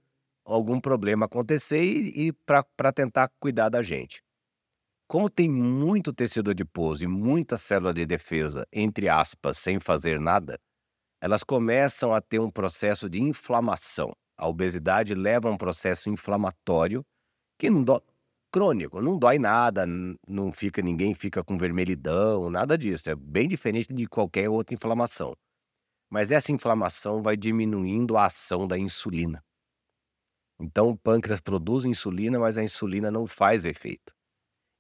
algum 0.45 0.81
problema 0.81 1.27
acontecer 1.27 1.83
e, 1.83 2.29
e 2.29 2.33
para 2.33 2.93
tentar 2.93 3.31
cuidar 3.39 3.69
da 3.69 3.83
gente. 3.83 4.23
Como 5.09 5.29
tem 5.29 5.51
muito 5.51 6.13
tecido 6.13 6.51
adiposo 6.51 7.03
e 7.05 7.07
muita 7.07 7.57
célula 7.57 7.93
de 7.93 8.07
defesa, 8.07 8.67
entre 8.73 9.09
aspas, 9.09 9.59
sem 9.59 9.81
fazer 9.81 10.21
nada, 10.21 10.59
elas 11.21 11.45
começam 11.45 12.15
a 12.15 12.21
ter 12.21 12.39
um 12.41 12.51
processo 12.51 13.09
de 13.09 13.21
inflamação. 13.21 14.13
A 14.41 14.49
obesidade 14.49 15.15
leva 15.15 15.51
a 15.51 15.53
um 15.53 15.57
processo 15.59 16.09
inflamatório 16.09 17.05
que 17.59 17.69
não 17.69 17.85
dói, 17.85 18.01
crônico, 18.51 18.99
não 19.03 19.19
dói 19.19 19.39
nada, 19.39 19.85
não 20.27 20.51
fica 20.51 20.81
ninguém 20.81 21.15
fica 21.15 21.45
com 21.45 21.59
vermelhidão, 21.59 22.49
nada 22.49 22.79
disso. 22.79 23.11
É 23.11 23.15
bem 23.15 23.47
diferente 23.47 23.93
de 23.93 24.07
qualquer 24.07 24.49
outra 24.49 24.75
inflamação. 24.75 25.37
Mas 26.09 26.31
essa 26.31 26.51
inflamação 26.51 27.23
vai 27.23 27.37
diminuindo 27.37 28.17
a 28.17 28.25
ação 28.25 28.67
da 28.67 28.79
insulina. 28.79 29.45
Então 30.59 30.89
o 30.89 30.97
pâncreas 30.97 31.43
produz 31.43 31.85
insulina, 31.85 32.39
mas 32.39 32.57
a 32.57 32.63
insulina 32.63 33.11
não 33.11 33.27
faz 33.27 33.67
efeito. 33.67 34.11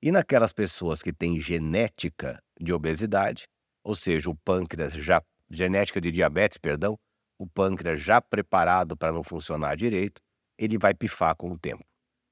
E 0.02 0.10
naquelas 0.10 0.54
pessoas 0.54 1.02
que 1.02 1.12
têm 1.12 1.38
genética 1.38 2.42
de 2.58 2.72
obesidade, 2.72 3.46
ou 3.84 3.94
seja, 3.94 4.30
o 4.30 4.36
pâncreas 4.36 4.94
já 4.94 5.22
genética 5.50 6.00
de 6.00 6.10
diabetes, 6.10 6.56
perdão, 6.56 6.98
o 7.40 7.46
pâncreas 7.46 7.98
já 7.98 8.20
preparado 8.20 8.94
para 8.94 9.10
não 9.10 9.24
funcionar 9.24 9.74
direito, 9.74 10.20
ele 10.58 10.76
vai 10.76 10.92
pifar 10.92 11.34
com 11.34 11.50
o 11.50 11.58
tempo. 11.58 11.82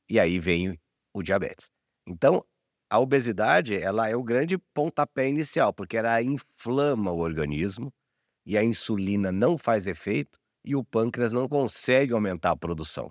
E 0.07 0.21
aí 0.21 0.38
vem 0.38 0.79
o 1.15 1.23
diabetes. 1.23 1.71
Então, 2.07 2.45
a 2.91 2.99
obesidade, 2.99 3.75
ela 3.75 4.07
é 4.07 4.15
o 4.15 4.23
grande 4.23 4.59
pontapé 4.75 5.27
inicial, 5.27 5.73
porque 5.73 5.97
ela 5.97 6.21
inflama 6.21 7.11
o 7.11 7.21
organismo 7.21 7.91
e 8.45 8.59
a 8.59 8.62
insulina 8.62 9.33
não 9.33 9.57
faz 9.57 9.87
efeito 9.87 10.38
e 10.62 10.77
o 10.77 10.85
pâncreas 10.85 11.33
não 11.33 11.49
consegue 11.49 12.12
aumentar 12.12 12.50
a 12.50 12.57
produção. 12.57 13.11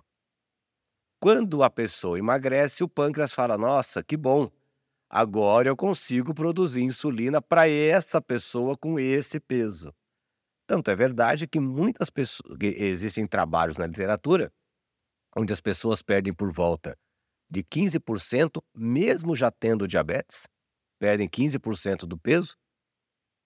Quando 1.19 1.63
a 1.63 1.69
pessoa 1.69 2.19
emagrece, 2.19 2.83
o 2.83 2.87
pâncreas 2.87 3.33
fala: 3.33 3.57
Nossa, 3.57 4.03
que 4.03 4.15
bom, 4.15 4.51
agora 5.09 5.67
eu 5.67 5.75
consigo 5.75 6.31
produzir 6.31 6.83
insulina 6.83 7.41
para 7.41 7.67
essa 7.67 8.21
pessoa 8.21 8.77
com 8.77 8.99
esse 8.99 9.39
peso. 9.39 9.91
Tanto 10.67 10.91
é 10.91 10.95
verdade 10.95 11.47
que 11.47 11.59
muitas 11.59 12.09
pessoas. 12.09 12.57
Que 12.57 12.67
existem 12.67 13.25
trabalhos 13.25 13.77
na 13.77 13.87
literatura 13.87 14.51
onde 15.35 15.53
as 15.53 15.61
pessoas 15.61 16.01
perdem 16.01 16.33
por 16.33 16.51
volta 16.51 16.97
de 17.49 17.63
15%, 17.63 18.61
mesmo 18.75 19.35
já 19.35 19.49
tendo 19.49 19.87
diabetes, 19.87 20.47
perdem 20.99 21.29
15% 21.29 22.05
do 22.05 22.17
peso, 22.17 22.55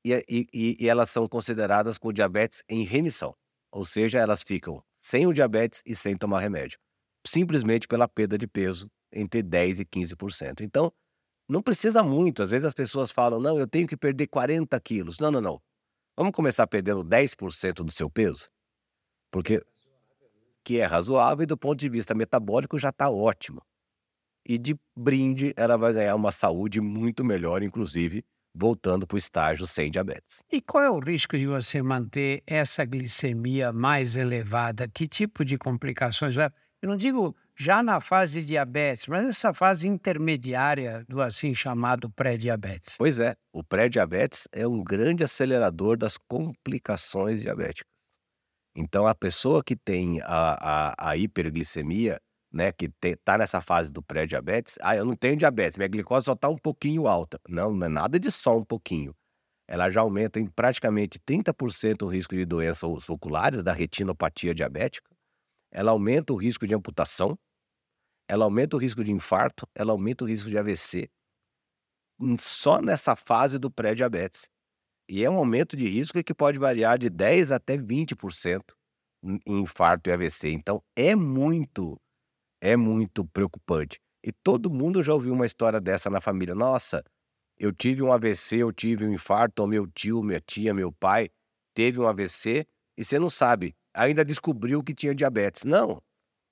e, 0.04 0.26
e, 0.28 0.78
e 0.80 0.90
elas 0.90 1.12
são 1.12 1.28
consideradas 1.28 1.98
com 1.98 2.12
diabetes 2.12 2.64
em 2.68 2.84
remissão. 2.84 3.36
Ou 3.72 3.86
seja, 3.86 4.18
elas 4.18 4.42
ficam 4.42 4.84
sem 4.94 5.28
o 5.28 5.34
diabetes 5.34 5.84
e 5.86 5.96
sem 5.96 6.18
tomar 6.18 6.40
remédio 6.40 6.80
simplesmente 7.26 7.88
pela 7.88 8.08
perda 8.08 8.38
de 8.38 8.48
peso 8.48 8.90
entre 9.12 9.44
10% 9.44 9.80
e 9.80 9.86
15%. 9.86 10.62
Então, 10.62 10.92
não 11.48 11.62
precisa 11.62 12.04
muito. 12.04 12.42
Às 12.44 12.52
vezes 12.52 12.66
as 12.66 12.74
pessoas 12.74 13.12
falam, 13.12 13.40
não, 13.40 13.60
eu 13.60 13.68
tenho 13.68 13.88
que 13.88 13.98
perder 13.98 14.28
40 14.28 14.80
quilos. 14.80 15.20
Não, 15.20 15.32
não, 15.32 15.42
não. 15.42 15.62
Vamos 16.16 16.34
começar 16.34 16.68
perdendo 16.68 17.04
10% 17.04 17.84
do 17.84 17.92
seu 17.92 18.10
peso? 18.10 18.50
Porque 19.32 19.62
que 20.64 20.80
é 20.80 20.86
razoável 20.86 21.44
e 21.44 21.48
do 21.48 21.58
ponto 21.58 21.80
de 21.80 21.90
vista 21.90 22.14
metabólico 22.14 22.78
já 22.78 22.90
está 22.90 23.10
ótimo. 23.10 23.62
E 24.46 24.58
de 24.58 24.76
brinde, 24.96 25.54
ela 25.56 25.78
vai 25.78 25.94
ganhar 25.94 26.16
uma 26.16 26.32
saúde 26.32 26.82
muito 26.82 27.24
melhor, 27.24 27.64
inclusive 27.64 28.24
voltando 28.54 29.08
para 29.08 29.16
o 29.16 29.18
estágio 29.18 29.66
sem 29.66 29.90
diabetes. 29.90 30.44
E 30.52 30.62
qual 30.62 30.84
é 30.84 30.90
o 30.90 31.00
risco 31.00 31.38
de 31.38 31.48
você 31.48 31.82
manter 31.82 32.44
essa 32.46 32.84
glicemia 32.84 33.72
mais 33.72 34.18
elevada? 34.18 34.88
Que 34.88 35.08
tipo 35.08 35.46
de 35.46 35.58
complicações? 35.58 36.36
Eu 36.38 36.52
não 36.90 36.98
digo 36.98 37.36
já 37.58 37.84
na 37.84 38.00
fase 38.00 38.44
diabetes, 38.44 39.08
mas 39.08 39.24
nessa 39.24 39.54
fase 39.54 39.88
intermediária 39.88 41.06
do 41.08 41.22
assim 41.22 41.54
chamado 41.54 42.10
pré-diabetes. 42.10 42.96
Pois 42.98 43.20
é, 43.20 43.36
o 43.54 43.64
pré-diabetes 43.64 44.48
é 44.52 44.68
um 44.68 44.84
grande 44.84 45.24
acelerador 45.24 45.98
das 45.98 46.18
complicações 46.18 47.42
diabéticas. 47.42 47.90
Então, 48.76 49.06
a 49.06 49.14
pessoa 49.14 49.64
que 49.64 49.76
tem 49.76 50.22
a, 50.22 50.94
a, 50.98 51.10
a 51.12 51.18
hiperglicemia, 51.18 52.20
né, 52.52 52.72
que 52.72 52.90
está 53.04 53.38
nessa 53.38 53.62
fase 53.62 53.92
do 53.92 54.02
pré-diabetes, 54.02 54.78
ah, 54.82 54.96
eu 54.96 55.06
não 55.06 55.16
tenho 55.16 55.36
diabetes, 55.36 55.78
minha 55.78 55.90
glicose 55.90 56.26
só 56.26 56.34
está 56.34 56.48
um 56.50 56.58
pouquinho 56.58 57.08
alta. 57.08 57.40
Não, 57.48 57.74
não 57.74 57.86
é 57.86 57.90
nada 57.90 58.20
de 58.20 58.32
só 58.32 58.58
um 58.58 58.64
pouquinho. 58.64 59.14
Ela 59.68 59.90
já 59.90 60.02
aumenta 60.02 60.40
em 60.40 60.48
praticamente 60.48 61.20
30% 61.20 62.04
o 62.04 62.08
risco 62.08 62.36
de 62.36 62.46
doenças 62.46 63.10
oculares, 63.10 63.64
da 63.64 63.72
retinopatia 63.72 64.54
diabética 64.54 65.11
ela 65.72 65.92
aumenta 65.92 66.34
o 66.34 66.36
risco 66.36 66.68
de 66.68 66.76
amputação, 66.76 67.38
ela 68.28 68.46
aumenta 68.46 68.76
o 68.76 68.80
risco 68.80 69.04
de 69.04 69.12
infarto, 69.12 69.68
ela 69.74 69.92
aumenta 69.92 70.24
o 70.24 70.28
risco 70.28 70.50
de 70.50 70.58
AVC, 70.58 71.10
só 72.40 72.82
nessa 72.82 73.16
fase 73.16 73.58
do 73.58 73.72
pré-diabetes. 73.72 74.50
E 75.10 75.24
é 75.24 75.30
um 75.30 75.38
aumento 75.38 75.76
de 75.76 75.88
risco 75.88 76.24
que 76.24 76.34
pode 76.34 76.58
variar 76.58 76.98
de 76.98 77.10
10 77.10 77.52
até 77.52 77.78
20% 77.78 78.62
em 79.24 79.60
infarto 79.62 80.10
e 80.10 80.14
AVC. 80.14 80.50
Então 80.52 80.82
é 80.96 81.16
muito, 81.16 82.00
é 82.62 82.76
muito 82.76 83.26
preocupante. 83.26 84.00
E 84.24 84.32
todo 84.32 84.72
mundo 84.72 85.02
já 85.02 85.14
ouviu 85.14 85.34
uma 85.34 85.46
história 85.46 85.82
dessa 85.82 86.10
na 86.10 86.22
família. 86.22 86.54
Nossa, 86.54 87.04
eu 87.58 87.74
tive 87.74 88.02
um 88.02 88.14
AVC, 88.14 88.58
eu 88.58 88.72
tive 88.72 89.06
um 89.06 89.12
infarto, 89.12 89.62
ou 89.62 89.68
meu 89.68 89.88
tio, 89.88 90.24
minha 90.24 90.40
tia, 90.40 90.74
meu 90.74 90.92
pai 90.92 91.30
teve 91.74 92.00
um 92.00 92.08
AVC 92.08 92.66
e 92.98 93.04
você 93.04 93.18
não 93.18 93.30
sabe 93.30 93.76
ainda 93.94 94.24
descobriu 94.24 94.84
que 94.84 94.94
tinha 94.94 95.16
diabetes. 95.16 95.64
Não, 95.64 96.02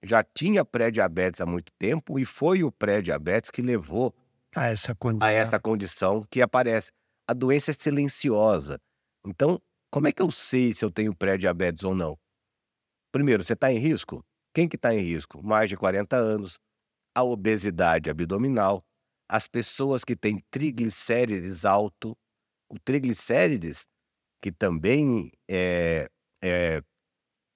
já 0.03 0.23
tinha 0.23 0.63
pré-diabetes 0.63 1.41
há 1.41 1.45
muito 1.45 1.71
tempo 1.77 2.19
e 2.19 2.25
foi 2.25 2.63
o 2.63 2.71
pré-diabetes 2.71 3.49
que 3.49 3.61
levou 3.61 4.13
a 4.55 4.67
essa, 4.67 4.95
condição. 4.95 5.27
a 5.27 5.31
essa 5.31 5.59
condição 5.59 6.23
que 6.29 6.41
aparece. 6.41 6.91
A 7.27 7.33
doença 7.33 7.71
é 7.71 7.73
silenciosa. 7.73 8.79
Então, 9.25 9.61
como 9.91 10.07
é 10.07 10.11
que 10.11 10.21
eu 10.21 10.31
sei 10.31 10.73
se 10.73 10.83
eu 10.83 10.91
tenho 10.91 11.15
pré-diabetes 11.15 11.83
ou 11.83 11.93
não? 11.93 12.17
Primeiro, 13.11 13.43
você 13.43 13.53
está 13.53 13.71
em 13.71 13.77
risco? 13.77 14.23
Quem 14.53 14.67
que 14.67 14.75
está 14.75 14.93
em 14.93 14.99
risco? 14.99 15.43
Mais 15.43 15.69
de 15.69 15.77
40 15.77 16.15
anos, 16.15 16.59
a 17.15 17.23
obesidade 17.23 18.09
abdominal, 18.09 18.83
as 19.27 19.47
pessoas 19.47 20.03
que 20.03 20.15
têm 20.15 20.41
triglicérides 20.49 21.65
alto, 21.65 22.17
o 22.69 22.79
triglicérides, 22.79 23.87
que 24.41 24.51
também 24.51 25.31
é, 25.47 26.09
é 26.41 26.81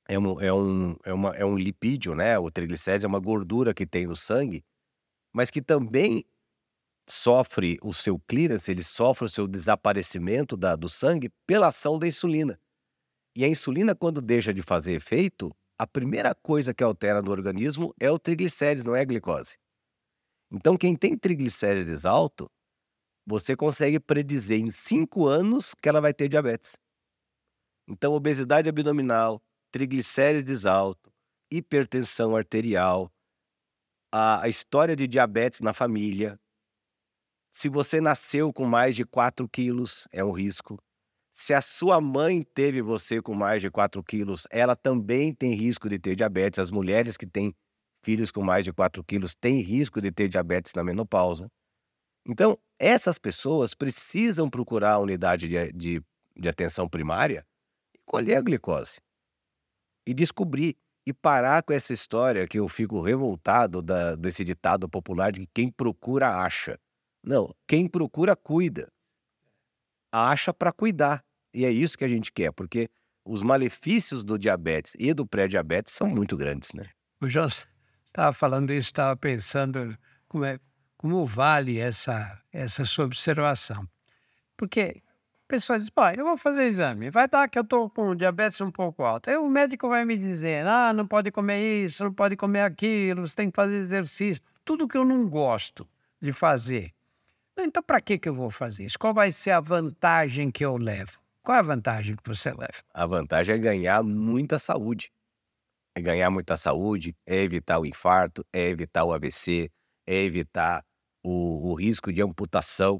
é 0.07 0.19
um, 0.19 0.41
é 0.41 0.53
um, 0.53 0.95
é 1.03 1.13
uma, 1.13 1.35
é 1.35 1.45
um 1.45 1.57
lipídio, 1.57 2.15
né? 2.15 2.37
O 2.37 2.51
triglicérides 2.51 3.05
é 3.05 3.07
uma 3.07 3.19
gordura 3.19 3.73
que 3.73 3.85
tem 3.85 4.05
no 4.05 4.15
sangue, 4.15 4.63
mas 5.33 5.49
que 5.49 5.61
também 5.61 6.25
sofre 7.07 7.77
o 7.81 7.93
seu 7.93 8.19
clearance, 8.27 8.69
ele 8.69 8.83
sofre 8.83 9.25
o 9.25 9.29
seu 9.29 9.47
desaparecimento 9.47 10.55
da, 10.55 10.75
do 10.75 10.87
sangue 10.87 11.29
pela 11.45 11.67
ação 11.67 11.99
da 11.99 12.07
insulina. 12.07 12.59
E 13.35 13.43
a 13.43 13.47
insulina, 13.47 13.95
quando 13.95 14.21
deixa 14.21 14.53
de 14.53 14.61
fazer 14.61 14.93
efeito, 14.93 15.51
a 15.77 15.87
primeira 15.87 16.35
coisa 16.35 16.73
que 16.73 16.83
altera 16.83 17.21
no 17.21 17.31
organismo 17.31 17.93
é 17.99 18.09
o 18.09 18.19
triglicérides, 18.19 18.85
não 18.85 18.95
é 18.95 19.01
a 19.01 19.05
glicose. 19.05 19.55
Então, 20.51 20.77
quem 20.77 20.95
tem 20.95 21.17
triglicérides 21.17 22.05
alto, 22.05 22.49
você 23.25 23.55
consegue 23.55 23.99
predizer 23.99 24.59
em 24.59 24.69
cinco 24.69 25.27
anos 25.27 25.73
que 25.73 25.89
ela 25.89 25.99
vai 25.99 26.13
ter 26.13 26.29
diabetes. 26.29 26.77
Então, 27.87 28.13
obesidade 28.13 28.69
abdominal, 28.69 29.41
triglicérides 29.73 30.67
alto, 30.67 31.11
hipertensão 31.51 32.35
arterial, 32.35 33.11
a, 34.13 34.47
história 34.47 34.95
de 34.95 35.07
diabetes 35.07 35.61
na 35.61 35.73
família. 35.73 36.39
Se 37.51 37.67
você 37.69 37.99
nasceu 37.99 38.53
com 38.53 38.67
mais 38.67 38.95
de 38.95 39.03
4 39.03 39.49
quilos, 39.49 40.07
é 40.11 40.23
um 40.23 40.31
risco. 40.31 40.77
Se 41.31 41.55
a 41.55 41.61
sua 41.61 41.99
mãe 41.99 42.43
teve 42.43 42.83
você 42.83 43.19
com 43.19 43.33
mais 43.33 43.63
de 43.63 43.71
4 43.71 44.03
quilos, 44.03 44.45
ela 44.51 44.75
também 44.75 45.33
tem 45.33 45.55
risco 45.55 45.89
de 45.89 45.97
ter 45.97 46.15
diabetes. 46.15 46.59
As 46.59 46.69
mulheres 46.69 47.17
que 47.17 47.25
têm 47.25 47.55
filhos 48.03 48.29
com 48.29 48.43
mais 48.43 48.63
de 48.63 48.71
4 48.71 49.03
quilos 49.03 49.33
têm 49.33 49.59
risco 49.59 49.99
de 49.99 50.11
ter 50.11 50.29
diabetes 50.29 50.75
na 50.75 50.83
menopausa. 50.83 51.49
Então, 52.27 52.59
essas 52.77 53.17
pessoas 53.17 53.73
precisam 53.73 54.47
procurar 54.51 54.93
a 54.93 54.99
unidade 54.99 55.47
de, 55.47 55.71
de, 55.71 56.03
de 56.37 56.47
atenção 56.47 56.87
primária 56.87 57.43
e 57.95 57.99
colher 58.05 58.37
a 58.37 58.41
glicose 58.41 59.01
e 60.05 60.13
descobrir 60.13 60.75
e 61.05 61.13
parar 61.13 61.63
com 61.63 61.73
essa 61.73 61.91
história 61.91 62.47
que 62.47 62.59
eu 62.59 62.67
fico 62.67 63.01
revoltado 63.01 63.81
da, 63.81 64.15
desse 64.15 64.43
ditado 64.43 64.87
popular 64.87 65.31
de 65.31 65.41
que 65.41 65.49
quem 65.53 65.69
procura 65.69 66.43
acha. 66.43 66.79
Não, 67.23 67.53
quem 67.67 67.87
procura 67.87 68.35
cuida. 68.35 68.91
Acha 70.11 70.53
para 70.53 70.71
cuidar. 70.71 71.23
E 71.53 71.65
é 71.65 71.71
isso 71.71 71.97
que 71.97 72.03
a 72.03 72.07
gente 72.07 72.31
quer, 72.31 72.51
porque 72.51 72.89
os 73.25 73.41
malefícios 73.41 74.23
do 74.23 74.37
diabetes 74.37 74.93
e 74.97 75.13
do 75.13 75.25
pré-diabetes 75.25 75.93
são 75.93 76.07
muito 76.07 76.35
grandes, 76.35 76.73
né? 76.73 76.89
O 77.21 77.29
João 77.29 77.47
estava 78.05 78.33
falando 78.33 78.71
isso, 78.71 78.89
estava 78.89 79.15
pensando 79.15 79.97
como, 80.27 80.43
é, 80.43 80.59
como 80.97 81.25
vale 81.25 81.79
essa, 81.79 82.41
essa 82.51 82.85
sua 82.85 83.05
observação. 83.05 83.87
Porque 84.57 85.01
pessoa 85.47 85.77
diz, 85.77 85.89
pai, 85.89 86.15
eu 86.17 86.25
vou 86.25 86.37
fazer 86.37 86.65
exame, 86.65 87.09
vai 87.09 87.27
dar 87.27 87.47
que 87.47 87.57
eu 87.57 87.63
estou 87.63 87.89
com 87.89 88.15
diabetes 88.15 88.59
um 88.61 88.71
pouco 88.71 89.03
alto. 89.03 89.29
Aí 89.29 89.37
o 89.37 89.49
médico 89.49 89.87
vai 89.87 90.05
me 90.05 90.17
dizer, 90.17 90.65
ah, 90.65 90.93
não 90.93 91.07
pode 91.07 91.31
comer 91.31 91.83
isso, 91.85 92.03
não 92.03 92.13
pode 92.13 92.35
comer 92.35 92.61
aquilo, 92.61 93.27
você 93.27 93.35
tem 93.35 93.49
que 93.49 93.55
fazer 93.55 93.75
exercício. 93.75 94.41
Tudo 94.65 94.87
que 94.87 94.97
eu 94.97 95.05
não 95.05 95.27
gosto 95.27 95.87
de 96.21 96.31
fazer. 96.31 96.93
Então, 97.57 97.83
para 97.83 98.01
que, 98.01 98.17
que 98.17 98.27
eu 98.27 98.33
vou 98.33 98.49
fazer 98.49 98.85
isso? 98.85 98.97
Qual 98.97 99.13
vai 99.13 99.31
ser 99.31 99.51
a 99.51 99.59
vantagem 99.59 100.49
que 100.49 100.65
eu 100.65 100.77
levo? 100.77 101.19
Qual 101.43 101.55
é 101.55 101.59
a 101.59 101.63
vantagem 101.63 102.15
que 102.15 102.27
você 102.27 102.51
leva? 102.51 102.81
A 102.93 103.05
vantagem 103.05 103.55
é 103.55 103.57
ganhar 103.57 104.01
muita 104.01 104.57
saúde. 104.57 105.11
É 105.95 106.01
ganhar 106.01 106.31
muita 106.31 106.57
saúde, 106.57 107.15
é 107.27 107.43
evitar 107.43 107.79
o 107.79 107.85
infarto, 107.85 108.43
é 108.51 108.69
evitar 108.69 109.03
o 109.03 109.13
AVC, 109.13 109.69
é 110.07 110.23
evitar 110.23 110.83
o, 111.21 111.71
o 111.71 111.75
risco 111.75 112.11
de 112.11 112.21
amputação 112.21 112.99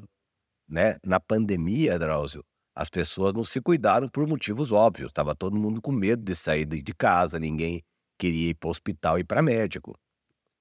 né? 0.67 0.97
Na 1.04 1.19
pandemia, 1.19 1.97
Drauzio, 1.99 2.43
as 2.76 2.89
pessoas 2.89 3.34
não 3.34 3.43
se 3.43 3.62
cuidaram 3.62 4.08
por 4.08 4.28
motivos 4.28 4.71
óbvios. 4.71 5.10
Estava 5.10 5.36
todo 5.36 5.58
mundo 5.58 5.82
com 5.82 5.91
medo 5.91 6.23
de 6.23 6.36
sair 6.36 6.65
de 6.65 6.93
casa, 6.93 7.39
ninguém 7.39 7.84
queria 8.17 8.49
ir 8.49 8.56
para 8.56 8.67
o 8.67 8.71
hospital 8.71 9.19
e 9.19 9.23
para 9.23 9.41
médico. 9.41 9.93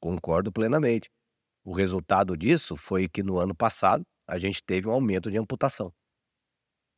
Concordo 0.01 0.53
plenamente. 0.53 1.09
O 1.65 1.73
resultado 1.73 2.37
disso 2.37 2.77
foi 2.77 3.09
que 3.09 3.23
no 3.23 3.39
ano 3.39 3.55
passado 3.55 4.03
a 4.27 4.39
gente 4.39 4.63
teve 4.65 4.89
um 4.89 4.93
aumento 4.93 5.31
de 5.31 5.39
amputação. 5.39 5.93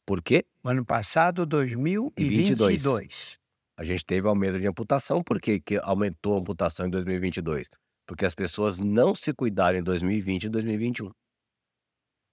Por 0.07 0.23
quê? 0.23 0.45
No 0.63 0.71
ano 0.71 0.85
passado, 0.85 1.47
2022. 1.47 2.83
22. 2.83 3.39
A 3.77 3.85
gente 3.85 4.05
teve 4.05 4.27
aumento 4.29 4.61
de 4.61 4.67
amputação, 4.67 5.23
por 5.23 5.41
que 5.41 5.63
aumentou 5.83 6.37
a 6.37 6.41
amputação 6.41 6.87
em 6.87 6.91
2022? 6.91 7.69
Porque 8.07 8.25
as 8.25 8.35
pessoas 8.35 8.79
não 8.79 9.15
se 9.15 9.33
cuidaram 9.33 9.79
em 9.79 9.83
2020 9.83 10.45
e 10.45 10.49
2021. 10.49 11.11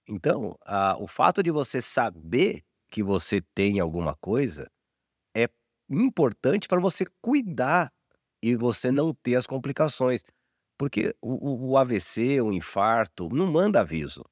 Então, 0.08 0.56
a, 0.64 0.96
o 0.98 1.06
fato 1.06 1.42
de 1.42 1.50
você 1.50 1.80
saber 1.80 2.64
que 2.90 3.02
você 3.02 3.40
tem 3.54 3.80
alguma 3.80 4.14
coisa 4.16 4.70
é 5.34 5.48
importante 5.90 6.68
para 6.68 6.80
você 6.80 7.06
cuidar 7.20 7.92
e 8.42 8.56
você 8.56 8.90
não 8.90 9.14
ter 9.14 9.36
as 9.36 9.46
complicações. 9.46 10.24
Porque 10.76 11.14
o, 11.22 11.70
o, 11.70 11.78
AVC, 11.78 12.40
o 12.40 12.52
infarto, 12.52 13.28
não 13.32 13.50
manda 13.50 13.80
aviso, 13.80 14.24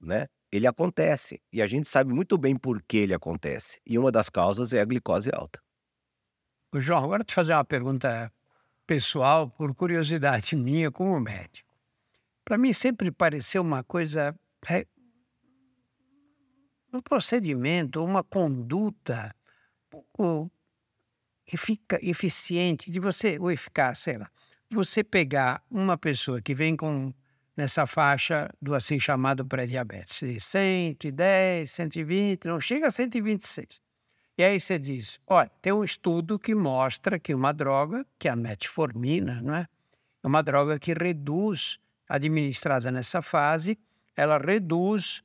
né? 0.00 0.26
Ele 0.52 0.66
acontece 0.66 1.42
e 1.52 1.60
a 1.60 1.66
gente 1.66 1.88
sabe 1.88 2.12
muito 2.14 2.38
bem 2.38 2.54
por 2.54 2.80
que 2.80 2.98
ele 2.98 3.12
acontece. 3.12 3.80
E 3.84 3.98
uma 3.98 4.12
das 4.12 4.28
causas 4.28 4.72
é 4.72 4.80
a 4.80 4.84
glicose 4.84 5.28
alta. 5.34 5.60
O 6.72 6.80
João, 6.80 7.02
agora 7.02 7.24
te 7.24 7.34
fazer 7.34 7.52
uma 7.52 7.64
pergunta 7.64 8.32
pessoal, 8.86 9.50
por 9.50 9.74
curiosidade 9.74 10.54
minha 10.56 10.90
como 10.90 11.18
médico. 11.18 11.68
Para 12.44 12.56
mim 12.56 12.72
sempre 12.72 13.10
pareceu 13.10 13.60
uma 13.60 13.82
coisa 13.82 14.38
um 16.92 17.00
procedimento, 17.00 18.04
uma 18.04 18.22
conduta 18.24 19.34
pouco 19.88 20.50
eficiente 22.02 22.90
de 22.90 22.98
você, 22.98 23.38
ou 23.38 23.50
eficaz, 23.50 24.00
sei 24.00 24.18
lá, 24.18 24.30
você 24.70 25.04
pegar 25.04 25.62
uma 25.70 25.96
pessoa 25.96 26.40
que 26.40 26.54
vem 26.54 26.76
com 26.76 27.12
nessa 27.56 27.86
faixa 27.86 28.50
do 28.60 28.74
assim 28.74 28.98
chamado 28.98 29.46
pré-diabetes, 29.46 30.44
110, 30.44 31.70
120, 31.70 32.44
não 32.44 32.60
chega 32.60 32.88
a 32.88 32.90
126. 32.90 33.80
E 34.36 34.44
aí 34.44 34.60
você 34.60 34.78
diz, 34.78 35.18
olha, 35.26 35.50
tem 35.62 35.72
um 35.72 35.82
estudo 35.82 36.38
que 36.38 36.54
mostra 36.54 37.18
que 37.18 37.32
uma 37.34 37.52
droga, 37.52 38.04
que 38.18 38.28
é 38.28 38.32
a 38.32 38.36
metformina, 38.36 39.40
não 39.40 39.54
é? 39.54 39.66
É 40.22 40.26
uma 40.26 40.42
droga 40.42 40.78
que 40.78 40.92
reduz, 40.92 41.78
administrada 42.06 42.90
nessa 42.90 43.22
fase, 43.22 43.78
ela 44.16 44.38
reduz 44.38 45.22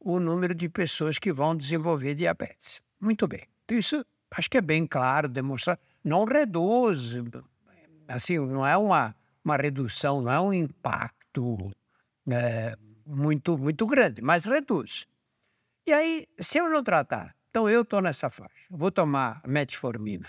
o 0.00 0.18
número 0.18 0.54
de 0.54 0.68
pessoas 0.68 1.18
que 1.18 1.32
vão 1.32 1.54
desenvolver 1.54 2.14
diabetes. 2.14 2.80
Muito 2.98 3.28
bem. 3.28 3.46
Então, 3.64 3.78
isso 3.78 4.04
acho 4.30 4.48
que 4.48 4.56
é 4.56 4.62
bem 4.62 4.86
claro, 4.86 5.28
demonstrar. 5.28 5.78
Não 6.02 6.24
reduz, 6.24 7.14
assim, 8.08 8.38
não 8.38 8.66
é 8.66 8.76
uma, 8.76 9.14
uma 9.44 9.56
redução, 9.56 10.22
não 10.22 10.32
é 10.32 10.40
um 10.40 10.52
impacto 10.52 11.70
é, 12.30 12.74
muito, 13.04 13.58
muito 13.58 13.86
grande, 13.86 14.22
mas 14.22 14.44
reduz. 14.44 15.06
E 15.86 15.92
aí, 15.92 16.26
se 16.38 16.58
eu 16.58 16.70
não 16.70 16.82
tratar, 16.82 17.36
então 17.50 17.68
eu 17.68 17.82
estou 17.82 18.00
nessa 18.00 18.30
faixa, 18.30 18.66
vou 18.70 18.90
tomar 18.90 19.42
metformina. 19.46 20.28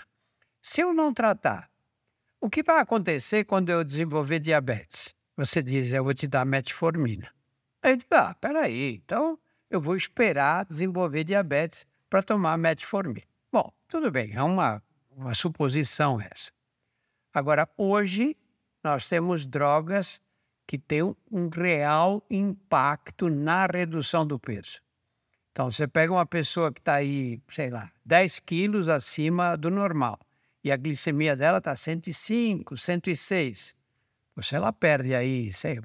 Se 0.60 0.80
eu 0.80 0.92
não 0.92 1.12
tratar, 1.12 1.70
o 2.40 2.50
que 2.50 2.62
vai 2.62 2.80
acontecer 2.80 3.44
quando 3.44 3.70
eu 3.70 3.84
desenvolver 3.84 4.40
diabetes? 4.40 5.14
Você 5.36 5.62
diz, 5.62 5.92
eu 5.92 6.04
vou 6.04 6.12
te 6.12 6.26
dar 6.26 6.44
metformina. 6.44 7.32
Aí 7.82 7.92
eu 7.92 7.96
digo, 7.96 8.14
ah, 8.14 8.34
peraí, 8.40 8.94
então 8.94 9.38
eu 9.68 9.80
vou 9.80 9.96
esperar 9.96 10.64
desenvolver 10.64 11.24
diabetes 11.24 11.86
para 12.08 12.22
tomar 12.22 12.56
metformina. 12.56 13.26
Bom, 13.50 13.72
tudo 13.88 14.10
bem, 14.10 14.32
é 14.34 14.42
uma, 14.42 14.82
uma 15.10 15.34
suposição 15.34 16.20
essa. 16.20 16.52
Agora, 17.34 17.68
hoje, 17.76 18.36
nós 18.84 19.08
temos 19.08 19.46
drogas 19.46 20.20
que 20.66 20.78
têm 20.78 21.02
um 21.30 21.48
real 21.48 22.24
impacto 22.30 23.28
na 23.28 23.66
redução 23.66 24.26
do 24.26 24.38
peso. 24.38 24.80
Então, 25.50 25.70
você 25.70 25.86
pega 25.86 26.12
uma 26.12 26.24
pessoa 26.24 26.72
que 26.72 26.80
está 26.80 26.94
aí, 26.94 27.40
sei 27.48 27.70
lá, 27.70 27.90
10 28.04 28.38
quilos 28.40 28.88
acima 28.88 29.56
do 29.56 29.70
normal, 29.70 30.18
e 30.64 30.70
a 30.70 30.76
glicemia 30.76 31.34
dela 31.36 31.58
está 31.58 31.74
105, 31.74 32.76
106. 32.76 33.74
Você 34.36 34.56
ela 34.56 34.72
perde 34.72 35.14
aí, 35.14 35.52
sei, 35.52 35.78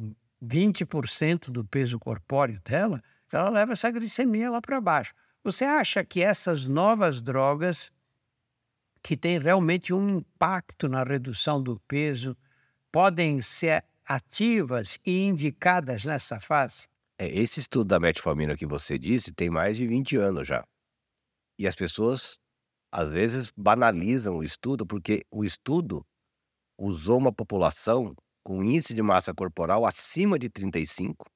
20% 0.43 1.50
do 1.50 1.65
peso 1.65 2.00
corpóreo 2.00 2.62
dela, 2.62 3.04
ela 3.32 3.50
leva 3.50 3.73
essa 3.73 3.91
glicemia 3.91 4.50
lá 4.50 4.62
para 4.62 4.80
baixo. 4.80 5.13
Você 5.43 5.65
acha 5.65 6.04
que 6.04 6.21
essas 6.21 6.67
novas 6.67 7.21
drogas, 7.21 7.91
que 9.02 9.15
têm 9.15 9.39
realmente 9.39 9.93
um 9.93 10.17
impacto 10.17 10.88
na 10.88 11.04
redução 11.04 11.62
do 11.62 11.80
peso, 11.88 12.36
podem 12.91 13.41
ser 13.41 13.84
ativas 14.06 14.97
e 15.06 15.23
indicadas 15.26 16.06
nessa 16.06 16.39
fase? 16.39 16.88
É, 17.19 17.28
esse 17.28 17.60
estudo 17.60 17.88
da 17.88 18.00
metformina 18.00 18.56
que 18.56 18.65
você 18.65 18.97
disse 18.97 19.32
tem 19.32 19.50
mais 19.50 19.76
de 19.78 19.88
20 19.88 20.17
anos 20.17 20.47
já. 20.47 20.63
E 21.58 21.67
as 21.67 21.76
pessoas, 21.76 22.39
às 22.91 23.10
vezes, 23.10 23.52
banalizam 23.58 24.38
o 24.38 24.43
estudo 24.43 24.86
porque 24.86 25.23
o 25.32 25.43
estudo 25.43 26.06
usou 26.78 27.17
uma 27.17 27.34
população 27.34 28.15
com 28.47 28.63
índice 28.63 28.93
de 28.93 29.01
massa 29.01 29.33
corporal 29.33 29.86
acima 29.86 30.39
de 30.39 30.47
35 30.47 31.29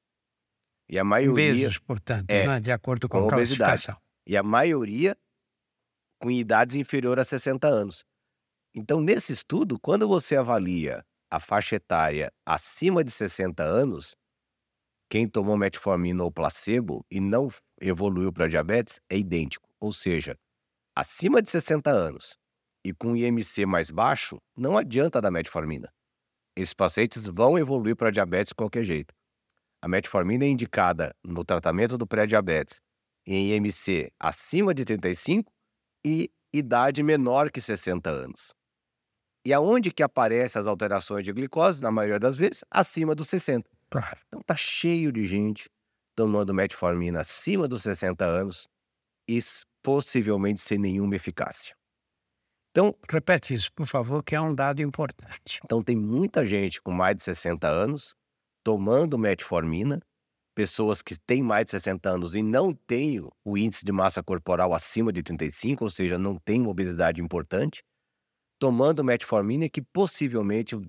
e 0.88 0.98
a 0.98 1.04
maioria. 1.04 1.54
Pesos, 1.54 1.78
portanto, 1.78 2.30
é, 2.30 2.48
né? 2.48 2.60
de 2.62 2.72
acordo 2.72 3.10
com, 3.10 3.18
com 3.18 3.24
a 3.26 3.28
obesidade. 3.28 3.94
E 4.26 4.38
a 4.38 4.42
maioria 4.42 5.18
com 6.22 6.32
idades 6.32 6.78
inferiores 6.78 7.28
a 7.28 7.30
60 7.38 7.68
anos. 7.68 8.06
Então, 8.74 9.02
nesse 9.02 9.34
estudo, 9.34 9.78
quando 9.78 10.08
você 10.08 10.38
avalia 10.38 11.04
a 11.30 11.38
faixa 11.38 11.76
etária 11.76 12.32
acima 12.46 13.04
de 13.04 13.12
60 13.12 13.62
anos, 13.62 14.16
quem 15.10 15.28
tomou 15.28 15.58
metformina 15.58 16.24
ou 16.24 16.32
placebo 16.32 17.06
e 17.12 17.20
não 17.20 17.50
evoluiu 17.82 18.32
para 18.32 18.48
diabetes 18.48 19.02
é 19.10 19.18
idêntico. 19.18 19.68
Ou 19.82 19.92
seja, 19.92 20.40
acima 20.96 21.42
de 21.42 21.50
60 21.50 21.92
anos 21.92 22.38
e 22.86 22.94
com 22.94 23.18
IMC 23.18 23.66
mais 23.66 23.92
baixo, 23.92 24.42
não 24.56 24.78
adianta 24.78 25.20
dar 25.20 25.30
metformina. 25.30 25.92
Esses 26.56 26.74
pacientes 26.74 27.26
vão 27.28 27.58
evoluir 27.58 27.96
para 27.96 28.12
diabetes 28.12 28.50
de 28.50 28.56
qualquer 28.56 28.84
jeito. 28.84 29.14
A 29.82 29.88
metformina 29.88 30.46
é 30.46 30.48
indicada 30.48 31.16
no 31.26 31.44
tratamento 31.44 31.98
do 31.98 32.06
pré-diabetes 32.06 32.82
em 33.26 33.54
IMC 33.54 34.12
acima 34.20 34.74
de 34.74 34.84
35 34.86 35.52
e 36.06 36.30
idade 36.54 37.02
menor 37.02 37.50
que 37.50 37.62
60 37.62 38.10
anos. 38.10 38.54
E 39.46 39.54
aonde 39.54 39.92
que 39.92 40.04
aparecem 40.04 40.60
as 40.60 40.68
alterações 40.68 41.26
de 41.26 41.34
glicose, 41.34 41.82
na 41.82 41.90
maioria 41.90 42.20
das 42.20 42.38
vezes, 42.38 42.64
acima 42.70 43.16
dos 43.16 43.28
60. 43.28 43.68
Claro. 43.90 44.20
Então 44.28 44.42
tá 44.42 44.56
cheio 44.56 45.12
de 45.12 45.26
gente 45.26 45.70
tomando 46.16 46.54
metformina 46.54 47.22
acima 47.22 47.68
dos 47.68 47.82
60 47.82 48.24
anos 48.24 48.68
e 49.28 49.42
possivelmente 49.82 50.62
sem 50.62 50.78
nenhuma 50.78 51.16
eficácia. 51.16 51.76
Então, 52.72 52.96
repete 53.10 53.54
isso, 53.54 53.72
por 53.74 53.86
favor, 53.86 54.24
que 54.24 54.34
é 54.34 54.40
um 54.40 54.56
dado 54.56 54.82
importante. 54.82 55.60
Então 55.64 55.84
tem 55.84 55.96
muita 55.96 56.46
gente 56.46 56.82
com 56.82 56.92
mais 56.92 57.18
de 57.18 57.22
60 57.22 57.68
anos 57.68 58.16
tomando 58.64 59.18
metformina, 59.18 60.00
pessoas 60.56 61.02
que 61.02 61.18
têm 61.20 61.42
mais 61.42 61.66
de 61.66 61.72
60 61.72 62.10
anos 62.10 62.36
e 62.36 62.42
não 62.42 62.74
têm 62.74 63.20
o 63.44 63.58
índice 63.58 63.84
de 63.84 63.92
massa 63.92 64.24
corporal 64.24 64.74
acima 64.74 65.12
de 65.12 65.24
35, 65.24 65.84
ou 65.84 65.90
seja, 65.90 66.18
não 66.18 66.38
têm 66.38 66.66
obesidade 66.68 67.22
importante, 67.22 67.84
tomando 68.60 69.04
metformina 69.04 69.68
que 69.68 69.82
possivelmente 69.82 70.80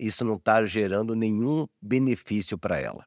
isso 0.00 0.24
não 0.24 0.34
está 0.34 0.64
gerando 0.64 1.14
nenhum 1.14 1.66
benefício 1.80 2.58
para 2.58 2.78
ela. 2.78 3.04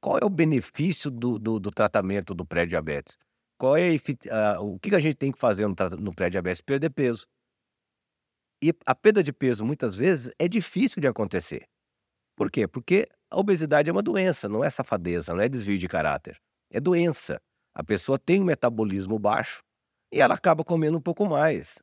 Qual 0.00 0.18
é 0.18 0.24
o 0.24 0.30
benefício 0.30 1.10
do, 1.10 1.38
do, 1.38 1.58
do 1.58 1.70
tratamento 1.70 2.32
do 2.32 2.46
pré-diabetes? 2.46 3.18
Qual 3.58 3.76
é 3.76 3.88
a, 4.30 4.60
o 4.60 4.78
que 4.78 4.94
a 4.94 5.00
gente 5.00 5.16
tem 5.16 5.32
que 5.32 5.38
fazer 5.38 5.66
no, 5.66 5.74
no 5.98 6.14
pré-diabetes? 6.14 6.60
Perder 6.60 6.90
peso. 6.90 7.26
E 8.62 8.72
a 8.86 8.94
perda 8.94 9.22
de 9.22 9.32
peso, 9.32 9.64
muitas 9.64 9.96
vezes, 9.96 10.32
é 10.38 10.48
difícil 10.48 11.00
de 11.00 11.06
acontecer. 11.06 11.66
Por 12.36 12.50
quê? 12.50 12.68
Porque 12.68 13.08
a 13.30 13.38
obesidade 13.38 13.88
é 13.88 13.92
uma 13.92 14.02
doença, 14.02 14.48
não 14.48 14.62
é 14.62 14.70
safadeza, 14.70 15.34
não 15.34 15.40
é 15.40 15.48
desvio 15.48 15.78
de 15.78 15.88
caráter. 15.88 16.38
É 16.70 16.80
doença. 16.80 17.40
A 17.74 17.82
pessoa 17.82 18.18
tem 18.18 18.40
um 18.40 18.44
metabolismo 18.44 19.18
baixo 19.18 19.62
e 20.12 20.20
ela 20.20 20.34
acaba 20.34 20.64
comendo 20.64 20.98
um 20.98 21.00
pouco 21.00 21.26
mais. 21.26 21.78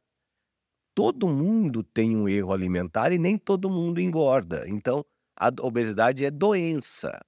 Todo 0.96 1.28
mundo 1.28 1.84
tem 1.84 2.16
um 2.16 2.30
erro 2.30 2.54
alimentar 2.54 3.12
e 3.12 3.18
nem 3.18 3.38
todo 3.38 3.70
mundo 3.70 4.00
engorda. 4.00 4.68
Então, 4.68 5.04
a 5.36 5.50
obesidade 5.62 6.24
é 6.24 6.30
doença. 6.30 7.20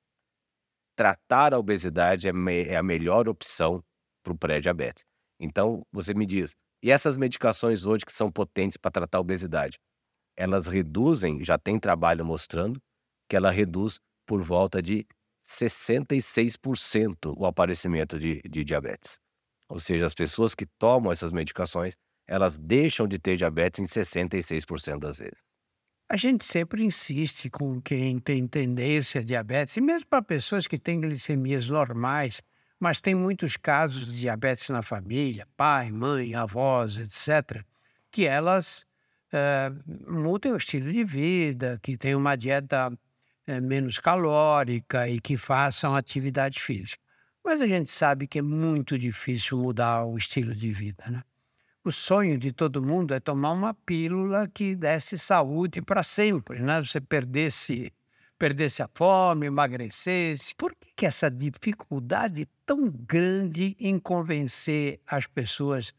Tratar 0.96 1.54
a 1.54 1.60
obesidade 1.60 2.28
é, 2.28 2.32
é 2.68 2.78
a 2.78 2.84
melhor 2.84 3.28
opção 3.28 3.84
para 4.26 4.34
o 4.34 4.38
pré-diabetes. 4.38 5.06
Então, 5.40 5.86
você 5.92 6.14
me 6.14 6.26
diz, 6.26 6.56
e 6.84 6.92
essas 6.92 7.16
medicações 7.16 7.86
hoje 7.86 8.04
que 8.06 8.12
são 8.12 8.32
potentes 8.32 8.78
para 8.78 8.92
tratar 8.92 9.20
a 9.20 9.22
obesidade? 9.22 9.78
Elas 10.36 10.66
reduzem, 10.68 11.44
já 11.44 11.58
tem 11.58 11.80
trabalho 11.80 12.26
mostrando, 12.26 12.82
que 13.30 13.36
ela 13.36 13.52
reduz 13.52 14.00
por 14.26 14.42
volta 14.42 14.82
de 14.82 15.06
66% 15.44 17.34
o 17.38 17.46
aparecimento 17.46 18.18
de, 18.20 18.42
de 18.50 18.64
diabetes. 18.64 19.20
Ou 19.70 19.80
seja, 19.80 20.06
as 20.06 20.14
pessoas 20.14 20.56
que 20.56 20.66
tomam 20.80 21.12
essas 21.12 21.32
medicações, 21.32 21.94
elas 22.28 22.58
deixam 22.58 23.08
de 23.08 23.20
ter 23.20 23.38
diabetes 23.38 23.80
em 23.80 23.86
66% 23.86 25.00
das 25.00 25.20
vezes. 25.20 25.46
A 26.10 26.18
gente 26.18 26.44
sempre 26.44 26.84
insiste 26.84 27.50
com 27.50 27.82
quem 27.82 28.20
tem 28.20 28.48
tendência 28.48 29.22
a 29.22 29.24
diabetes, 29.24 29.76
e 29.76 29.82
mesmo 29.82 30.08
para 30.08 30.22
pessoas 30.22 30.68
que 30.68 30.78
têm 30.78 31.02
glicemias 31.02 31.68
normais, 31.68 32.44
mas 32.86 33.02
tem 33.02 33.16
muitos 33.16 33.58
casos 33.58 34.06
de 34.06 34.20
diabetes 34.20 34.70
na 34.70 34.84
família, 34.84 35.48
pai, 35.58 35.92
mãe, 35.92 36.36
avós, 36.36 37.00
etc., 37.00 37.64
que 38.12 38.28
elas 38.28 38.86
é, 39.34 39.72
mudem 40.08 40.52
o 40.52 40.56
estilo 40.56 40.92
de 40.92 41.04
vida, 41.04 41.80
que 41.82 41.98
tenham 41.98 42.20
uma 42.20 42.36
dieta 42.36 42.96
é, 43.48 43.60
menos 43.60 43.98
calórica 43.98 45.10
e 45.10 45.20
que 45.20 45.36
façam 45.36 45.96
atividade 45.96 46.60
física. 46.60 47.02
Mas 47.44 47.60
a 47.60 47.66
gente 47.66 47.90
sabe 47.90 48.28
que 48.28 48.38
é 48.38 48.44
muito 48.44 49.00
difícil 49.00 49.58
mudar 49.58 50.06
o 50.06 50.16
estilo 50.16 50.54
de 50.54 50.72
vida, 50.72 51.06
né? 51.10 51.24
O 51.84 51.92
sonho 51.92 52.38
de 52.38 52.52
todo 52.52 52.84
mundo 52.84 53.16
é 53.16 53.20
tomar 53.20 53.54
uma 53.54 53.74
pílula 53.74 54.48
que 54.48 54.76
desse 54.76 55.18
saúde 55.18 55.82
para 55.82 56.04
sempre, 56.04 56.60
né? 56.60 56.84
Você 56.84 57.02
perdesse, 57.02 57.92
perdesse 58.38 58.82
a 58.82 58.90
fome, 58.94 59.48
emagrecesse. 59.48 60.54
Por 60.56 60.76
que, 60.76 60.90
que 60.96 61.06
essa 61.06 61.30
dificuldade 61.30 62.48
tão 62.66 62.90
grande 62.90 63.76
em 63.80 64.00
convencer 64.00 65.00
as 65.06 65.28
pessoas 65.28 65.94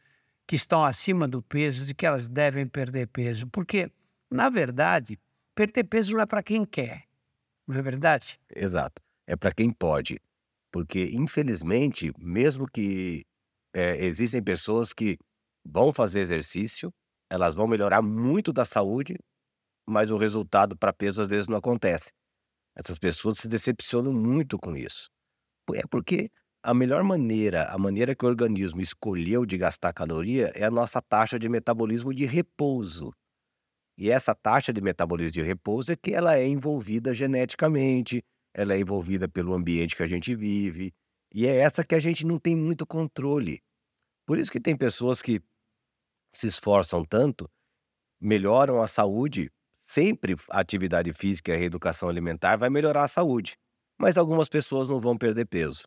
que 0.45 0.55
estão 0.55 0.83
acima 0.83 1.27
do 1.27 1.41
peso 1.41 1.85
de 1.85 1.93
que 1.93 2.05
elas 2.05 2.27
devem 2.27 2.67
perder 2.67 3.07
peso? 3.07 3.47
Porque, 3.47 3.91
na 4.29 4.49
verdade, 4.49 5.19
perder 5.55 5.83
peso 5.85 6.13
não 6.13 6.21
é 6.21 6.25
para 6.25 6.43
quem 6.43 6.65
quer, 6.65 7.03
não 7.67 7.75
é 7.75 7.81
verdade? 7.81 8.39
Exato. 8.55 9.01
É 9.25 9.35
para 9.35 9.51
quem 9.51 9.71
pode. 9.71 10.19
Porque, 10.71 11.09
infelizmente, 11.13 12.11
mesmo 12.17 12.65
que 12.65 13.25
é, 13.73 14.03
existem 14.05 14.41
pessoas 14.41 14.93
que 14.93 15.17
vão 15.65 15.91
fazer 15.91 16.21
exercício, 16.21 16.93
elas 17.29 17.55
vão 17.55 17.67
melhorar 17.67 18.01
muito 18.01 18.53
da 18.53 18.63
saúde, 18.63 19.17
mas 19.85 20.11
o 20.11 20.17
resultado 20.17 20.77
para 20.77 20.93
peso 20.93 21.21
às 21.21 21.27
vezes 21.27 21.47
não 21.47 21.57
acontece. 21.57 22.11
Essas 22.77 22.99
pessoas 22.99 23.39
se 23.39 23.47
decepcionam 23.47 24.13
muito 24.13 24.59
com 24.59 24.77
isso. 24.77 25.09
É 25.73 25.81
porque 25.89 26.29
a 26.63 26.73
melhor 26.73 27.03
maneira, 27.03 27.65
a 27.65 27.77
maneira 27.77 28.15
que 28.15 28.23
o 28.23 28.27
organismo 28.27 28.81
escolheu 28.81 29.45
de 29.45 29.57
gastar 29.57 29.93
caloria 29.93 30.51
é 30.53 30.63
a 30.63 30.71
nossa 30.71 31.01
taxa 31.01 31.39
de 31.39 31.49
metabolismo 31.49 32.13
de 32.13 32.25
repouso. 32.25 33.11
E 33.97 34.11
essa 34.11 34.35
taxa 34.35 34.71
de 34.71 34.79
metabolismo 34.79 35.31
de 35.31 35.41
repouso 35.41 35.91
é 35.91 35.95
que 35.95 36.13
ela 36.13 36.37
é 36.37 36.45
envolvida 36.45 37.13
geneticamente, 37.13 38.23
ela 38.53 38.75
é 38.75 38.79
envolvida 38.79 39.27
pelo 39.27 39.53
ambiente 39.53 39.95
que 39.95 40.03
a 40.03 40.07
gente 40.07 40.35
vive, 40.35 40.93
e 41.33 41.47
é 41.47 41.55
essa 41.57 41.83
que 41.83 41.95
a 41.95 41.99
gente 41.99 42.25
não 42.25 42.37
tem 42.37 42.55
muito 42.55 42.85
controle. 42.85 43.59
Por 44.25 44.37
isso 44.37 44.51
que 44.51 44.59
tem 44.59 44.75
pessoas 44.75 45.21
que 45.21 45.41
se 46.31 46.47
esforçam 46.47 47.03
tanto, 47.03 47.49
melhoram 48.21 48.81
a 48.81 48.87
saúde, 48.87 49.49
sempre 49.87 50.35
a 50.51 50.59
atividade 50.59 51.13
física 51.13 51.51
e 51.51 51.55
a 51.55 51.57
reeducação 51.57 52.09
alimentar 52.09 52.57
vai 52.57 52.69
melhorar 52.69 53.05
a 53.05 53.07
saúde, 53.07 53.55
mas 53.97 54.17
algumas 54.17 54.49
pessoas 54.49 54.89
não 54.89 54.99
vão 54.99 55.17
perder 55.17 55.45
peso. 55.45 55.83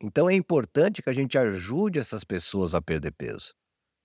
Então 0.00 0.30
é 0.30 0.34
importante 0.34 1.02
que 1.02 1.10
a 1.10 1.12
gente 1.12 1.36
ajude 1.36 1.98
essas 1.98 2.22
pessoas 2.22 2.72
a 2.72 2.80
perder 2.80 3.12
peso, 3.12 3.52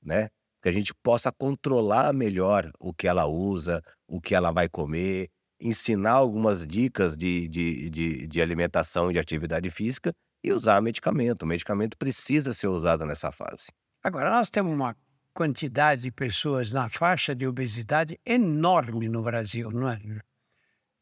né? 0.01 0.29
Que 0.61 0.69
a 0.69 0.71
gente 0.71 0.93
possa 1.03 1.31
controlar 1.31 2.13
melhor 2.13 2.71
o 2.79 2.93
que 2.93 3.07
ela 3.07 3.27
usa, 3.27 3.81
o 4.07 4.19
que 4.19 4.33
ela 4.33 4.51
vai 4.51 4.67
comer, 4.67 5.29
ensinar 5.59 6.13
algumas 6.13 6.65
dicas 6.65 7.15
de, 7.15 7.47
de, 7.47 7.89
de, 7.91 8.27
de 8.27 8.41
alimentação 8.41 9.09
e 9.09 9.13
de 9.13 9.19
atividade 9.19 9.69
física 9.69 10.11
e 10.43 10.51
usar 10.51 10.81
medicamento. 10.81 11.43
O 11.43 11.47
medicamento 11.47 11.95
precisa 11.95 12.53
ser 12.53 12.67
usado 12.67 13.05
nessa 13.05 13.31
fase. 13.31 13.67
Agora, 14.03 14.31
nós 14.31 14.49
temos 14.49 14.73
uma 14.73 14.95
quantidade 15.33 16.03
de 16.03 16.11
pessoas 16.11 16.71
na 16.71 16.89
faixa 16.89 17.33
de 17.33 17.47
obesidade 17.47 18.19
enorme 18.25 19.07
no 19.07 19.23
Brasil, 19.23 19.71
não 19.71 19.89
é? 19.89 19.99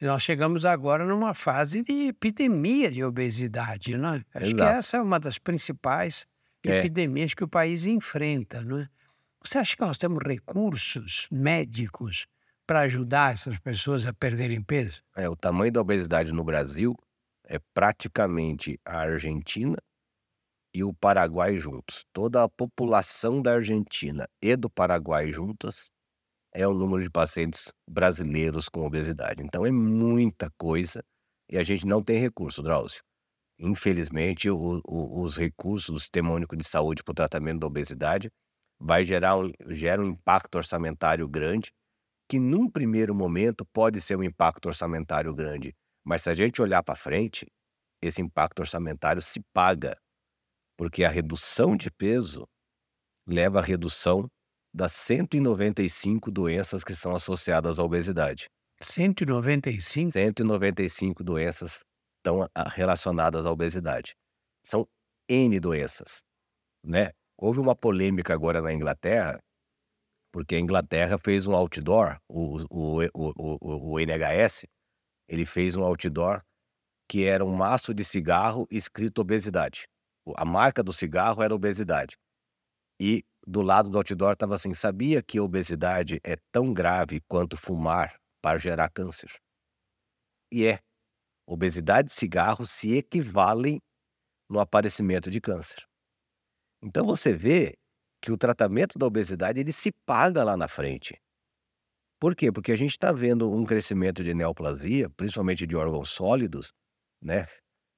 Nós 0.01 0.23
chegamos 0.23 0.63
agora 0.63 1.05
numa 1.05 1.33
fase 1.33 1.83
de 1.83 2.07
epidemia 2.07 2.89
de 2.89 3.03
obesidade, 3.03 3.97
não 3.97 4.13
é? 4.13 4.25
Acho 4.33 4.45
Exato. 4.45 4.55
que 4.55 4.77
essa 4.77 4.97
é 4.97 5.01
uma 5.01 5.19
das 5.19 5.37
principais 5.37 6.25
é. 6.65 6.79
epidemias 6.79 7.33
que 7.33 7.43
o 7.43 7.47
país 7.47 7.85
enfrenta, 7.85 8.61
não 8.61 8.79
é? 8.79 8.89
Você 9.43 9.57
acha 9.57 9.75
que 9.75 9.81
nós 9.81 9.97
temos 9.97 10.23
recursos 10.23 11.27
médicos 11.31 12.27
para 12.65 12.81
ajudar 12.81 13.33
essas 13.33 13.57
pessoas 13.57 14.05
a 14.05 14.13
perderem 14.13 14.61
peso? 14.61 15.01
É, 15.15 15.27
o 15.27 15.35
tamanho 15.35 15.71
da 15.71 15.81
obesidade 15.81 16.31
no 16.31 16.43
Brasil 16.43 16.95
é 17.45 17.59
praticamente 17.73 18.79
a 18.85 18.99
Argentina 18.99 19.77
e 20.73 20.83
o 20.83 20.93
Paraguai 20.93 21.55
juntos. 21.57 22.05
Toda 22.13 22.43
a 22.43 22.49
população 22.49 23.41
da 23.41 23.53
Argentina 23.53 24.27
e 24.41 24.55
do 24.55 24.69
Paraguai 24.69 25.31
juntas 25.31 25.89
é 26.53 26.67
o 26.67 26.73
número 26.73 27.03
de 27.03 27.09
pacientes 27.09 27.71
brasileiros 27.89 28.69
com 28.69 28.85
obesidade. 28.85 29.43
Então 29.43 29.65
é 29.65 29.71
muita 29.71 30.49
coisa 30.57 31.03
e 31.49 31.57
a 31.57 31.63
gente 31.63 31.85
não 31.85 32.03
tem 32.03 32.19
recurso, 32.19 32.61
Drauzio. 32.61 33.01
Infelizmente, 33.59 34.49
o, 34.49 34.81
o, 34.87 35.21
os 35.21 35.37
recursos 35.37 35.93
do 35.93 35.99
Sistema 35.99 36.31
Único 36.31 36.55
de 36.55 36.63
Saúde 36.63 37.03
para 37.03 37.11
o 37.11 37.15
tratamento 37.15 37.59
da 37.59 37.67
obesidade 37.67 38.29
vai 38.79 39.03
gerar 39.03 39.35
gera 39.67 40.01
um 40.01 40.11
impacto 40.11 40.55
orçamentário 40.55 41.27
grande, 41.27 41.71
que 42.29 42.39
num 42.39 42.69
primeiro 42.69 43.13
momento 43.13 43.65
pode 43.73 43.99
ser 43.99 44.15
um 44.15 44.23
impacto 44.23 44.67
orçamentário 44.67 45.33
grande, 45.33 45.75
mas 46.05 46.21
se 46.21 46.29
a 46.29 46.33
gente 46.33 46.61
olhar 46.61 46.81
para 46.81 46.95
frente, 46.95 47.45
esse 48.01 48.21
impacto 48.21 48.59
orçamentário 48.59 49.21
se 49.21 49.41
paga 49.53 49.97
porque 50.79 51.03
a 51.03 51.09
redução 51.09 51.75
de 51.75 51.91
peso 51.91 52.47
leva 53.27 53.59
à 53.59 53.61
redução 53.61 54.29
das 54.73 54.93
195 54.93 56.31
doenças 56.31 56.85
que 56.85 56.95
são 56.95 57.13
associadas 57.13 57.77
à 57.79 57.83
obesidade. 57.83 58.47
195? 58.79 60.13
195 60.13 61.21
doenças 61.21 61.83
estão 62.17 62.47
relacionadas 62.67 63.45
à 63.45 63.51
obesidade. 63.51 64.15
São 64.65 64.87
N 65.27 65.59
doenças, 65.59 66.23
né? 66.81 67.11
Houve 67.37 67.59
uma 67.59 67.75
polêmica 67.75 68.33
agora 68.33 68.61
na 68.61 68.73
Inglaterra, 68.73 69.37
porque 70.31 70.55
a 70.55 70.59
Inglaterra 70.59 71.17
fez 71.17 71.45
um 71.45 71.53
outdoor, 71.53 72.17
o, 72.25 72.55
o, 72.69 73.01
o, 73.13 73.33
o, 73.35 73.91
o 73.95 73.99
NHS, 73.99 74.65
ele 75.27 75.45
fez 75.45 75.75
um 75.75 75.83
outdoor 75.83 76.41
que 77.05 77.25
era 77.25 77.43
um 77.43 77.53
maço 77.53 77.93
de 77.93 78.05
cigarro 78.05 78.65
escrito 78.71 79.19
obesidade 79.19 79.85
a 80.37 80.45
marca 80.45 80.83
do 80.83 80.93
cigarro 80.93 81.41
era 81.41 81.53
obesidade. 81.53 82.17
E 82.99 83.23
do 83.45 83.61
lado 83.61 83.89
do 83.89 83.97
outdoor 83.97 84.33
estava 84.33 84.55
assim: 84.55 84.73
sabia 84.73 85.23
que 85.23 85.37
a 85.37 85.43
obesidade 85.43 86.19
é 86.23 86.35
tão 86.51 86.73
grave 86.73 87.21
quanto 87.27 87.57
fumar 87.57 88.15
para 88.41 88.57
gerar 88.57 88.89
câncer? 88.89 89.31
E 90.51 90.65
é. 90.65 90.79
Obesidade 91.47 92.11
e 92.11 92.13
cigarro 92.13 92.65
se 92.65 92.95
equivalem 92.95 93.81
no 94.47 94.59
aparecimento 94.59 95.31
de 95.31 95.41
câncer. 95.41 95.83
Então 96.83 97.05
você 97.05 97.33
vê 97.33 97.75
que 98.21 98.31
o 98.31 98.37
tratamento 98.37 98.99
da 98.99 99.05
obesidade 99.05 99.59
ele 99.59 99.71
se 99.71 99.91
paga 100.05 100.43
lá 100.43 100.55
na 100.55 100.67
frente. 100.67 101.19
Por 102.19 102.35
quê? 102.35 102.51
Porque 102.51 102.71
a 102.71 102.75
gente 102.75 102.91
está 102.91 103.11
vendo 103.11 103.49
um 103.49 103.65
crescimento 103.65 104.23
de 104.23 104.33
neoplasia, 104.33 105.09
principalmente 105.11 105.65
de 105.65 105.75
órgãos 105.75 106.09
sólidos, 106.09 106.73
né? 107.21 107.45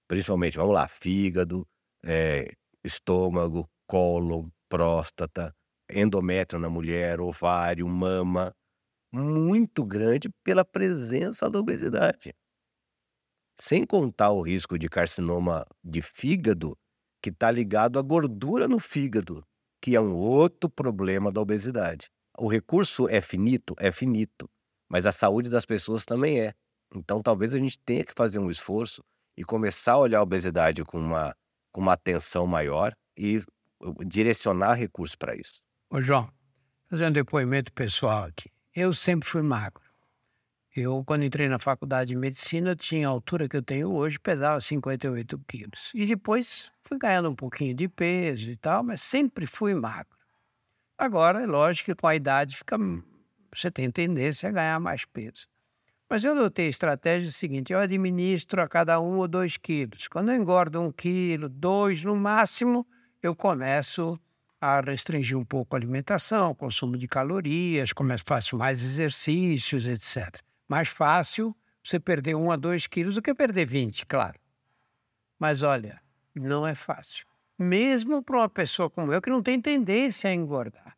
Principalmente, 0.08 0.58
vamos 0.58 0.74
lá, 0.74 0.88
fígado, 0.88 1.68
é, 2.04 2.52
estômago, 2.84 3.68
cólon, 3.88 4.50
próstata, 4.70 5.54
endométrio 5.90 6.60
na 6.60 6.70
mulher, 6.70 7.20
ovário, 7.20 7.88
mama, 7.88 8.54
muito 9.12 9.84
grande 9.84 10.30
pela 10.44 10.64
presença 10.64 11.50
da 11.50 11.60
obesidade. 11.60 12.34
Sem 13.60 13.86
contar 13.86 14.32
o 14.32 14.42
risco 14.42 14.80
de 14.80 14.88
carcinoma 14.88 15.66
de 15.84 16.02
fígado, 16.02 16.78
que 17.22 17.30
está 17.30 17.52
ligado 17.52 18.00
à 18.00 18.02
gordura 18.02 18.68
no 18.68 18.80
fígado, 18.80 19.46
que 19.82 19.96
é 19.96 20.02
um 20.02 20.16
outro 20.16 20.70
problema 20.70 21.32
da 21.32 21.42
obesidade. 21.42 22.10
O 22.38 22.48
recurso 22.48 23.08
é 23.10 23.22
finito? 23.22 23.76
É 23.78 23.92
finito. 23.92 24.50
Mas 24.90 25.06
a 25.06 25.12
saúde 25.12 25.50
das 25.50 25.66
pessoas 25.66 26.06
também 26.06 26.40
é. 26.40 26.54
Então, 26.94 27.22
talvez 27.22 27.54
a 27.54 27.58
gente 27.58 27.80
tenha 27.80 28.04
que 28.04 28.14
fazer 28.16 28.40
um 28.40 28.50
esforço 28.50 29.04
e 29.38 29.44
começar 29.44 29.94
a 29.94 30.00
olhar 30.00 30.20
a 30.20 30.24
obesidade 30.24 30.84
com 30.84 31.00
uma 31.00 31.36
com 31.72 31.82
uma 31.82 31.94
atenção 31.94 32.46
maior 32.46 32.94
e 33.18 33.38
uh, 33.82 34.06
direcionar 34.06 34.74
recursos 34.74 35.16
para 35.16 35.36
isso. 35.36 35.62
Ô, 35.90 36.02
João, 36.02 36.30
fazer 36.90 37.08
um 37.08 37.12
depoimento 37.12 37.72
pessoal 37.74 38.26
aqui. 38.26 38.50
Eu 38.76 38.94
sempre 38.94 39.28
fui 39.28 39.42
magro. 39.42 39.84
Eu, 40.74 41.04
quando 41.04 41.26
entrei 41.26 41.50
na 41.50 41.60
faculdade 41.60 42.14
de 42.14 42.16
medicina, 42.16 42.76
tinha 42.76 43.08
a 43.08 43.12
altura 43.12 43.50
que 43.50 43.58
eu 43.58 43.62
tenho 43.62 43.92
hoje, 43.92 44.18
pesava 44.18 44.62
58 44.62 45.38
quilos. 45.40 45.92
E 45.94 46.06
depois 46.06 46.72
fui 46.82 46.98
ganhando 46.98 47.30
um 47.30 47.36
pouquinho 47.36 47.76
de 47.76 47.90
peso 47.90 48.50
e 48.50 48.56
tal, 48.56 48.82
mas 48.82 49.02
sempre 49.02 49.46
fui 49.46 49.76
magro. 49.76 50.18
Agora, 50.98 51.42
é 51.42 51.46
lógico 51.46 51.88
que 51.88 51.96
com 51.96 52.08
a 52.08 52.16
idade 52.16 52.56
fica, 52.56 52.78
você 53.54 53.70
tem 53.70 53.92
tendência 53.92 54.48
a 54.48 54.52
ganhar 54.52 54.80
mais 54.80 55.04
peso. 55.04 55.48
Mas 56.12 56.26
eu 56.26 56.34
adotei 56.34 56.68
a 56.68 56.70
estratégia 56.70 57.32
seguinte: 57.32 57.72
eu 57.72 57.80
administro 57.80 58.62
a 58.62 58.68
cada 58.68 59.00
um 59.00 59.20
ou 59.20 59.30
dois 59.30 59.56
quilos. 59.56 60.10
Quando 60.10 60.30
eu 60.30 60.36
engordo 60.36 60.82
um 60.82 60.92
quilo, 60.92 61.48
dois 61.48 62.04
no 62.04 62.18
máximo, 62.18 62.86
eu 63.24 63.34
começo 63.34 64.20
a 64.60 64.82
restringir 64.82 65.38
um 65.38 65.46
pouco 65.46 65.74
a 65.74 65.80
alimentação, 65.80 66.54
consumo 66.54 66.98
de 66.98 67.08
calorias, 67.08 67.94
começo, 67.94 68.26
faço 68.28 68.58
mais 68.58 68.84
exercícios, 68.84 69.88
etc. 69.88 70.42
Mais 70.68 70.90
fácil 70.90 71.56
você 71.82 71.98
perder 71.98 72.36
um 72.36 72.52
a 72.52 72.58
dois 72.58 72.88
quilos 72.88 73.16
do 73.16 73.22
que 73.22 73.34
perder 73.34 73.66
20, 73.66 74.06
claro. 74.06 74.38
Mas 75.40 75.64
olha, 75.64 76.02
não 76.36 76.68
é 76.68 76.76
fácil. 76.76 77.26
Mesmo 77.58 78.22
para 78.22 78.38
uma 78.38 78.50
pessoa 78.50 78.90
como 78.90 79.14
eu 79.14 79.22
que 79.22 79.30
não 79.30 79.42
tem 79.42 79.62
tendência 79.62 80.30
a 80.30 80.34
engordar. 80.34 80.98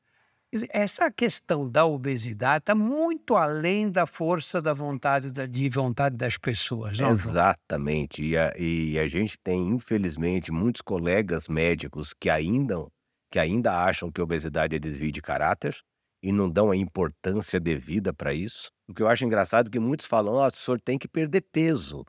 Essa 0.69 1.09
questão 1.09 1.67
da 1.67 1.85
obesidade 1.85 2.63
está 2.63 2.75
muito 2.75 3.35
além 3.35 3.89
da 3.89 4.05
força 4.05 4.61
da 4.61 4.73
vontade 4.73 5.31
de 5.47 5.69
vontade 5.69 6.15
das 6.15 6.37
pessoas. 6.37 6.99
Não, 6.99 7.09
Exatamente. 7.09 8.23
E 8.23 8.37
a, 8.37 8.53
e 8.57 8.99
a 8.99 9.07
gente 9.07 9.37
tem, 9.39 9.69
infelizmente, 9.69 10.51
muitos 10.51 10.81
colegas 10.81 11.47
médicos 11.47 12.13
que 12.13 12.29
ainda, 12.29 12.85
que 13.31 13.39
ainda 13.39 13.83
acham 13.83 14.11
que 14.11 14.21
obesidade 14.21 14.75
é 14.75 14.79
desvio 14.79 15.11
de 15.11 15.21
caráter 15.21 15.75
e 16.21 16.31
não 16.31 16.49
dão 16.49 16.71
a 16.71 16.77
importância 16.77 17.59
devida 17.59 18.13
para 18.13 18.33
isso. 18.33 18.69
O 18.87 18.93
que 18.93 19.01
eu 19.01 19.07
acho 19.07 19.25
engraçado 19.25 19.67
é 19.67 19.71
que 19.71 19.79
muitos 19.79 20.05
falam: 20.05 20.35
oh, 20.35 20.47
o 20.47 20.51
senhor 20.51 20.79
tem 20.79 20.97
que 20.97 21.07
perder 21.07 21.41
peso. 21.51 22.05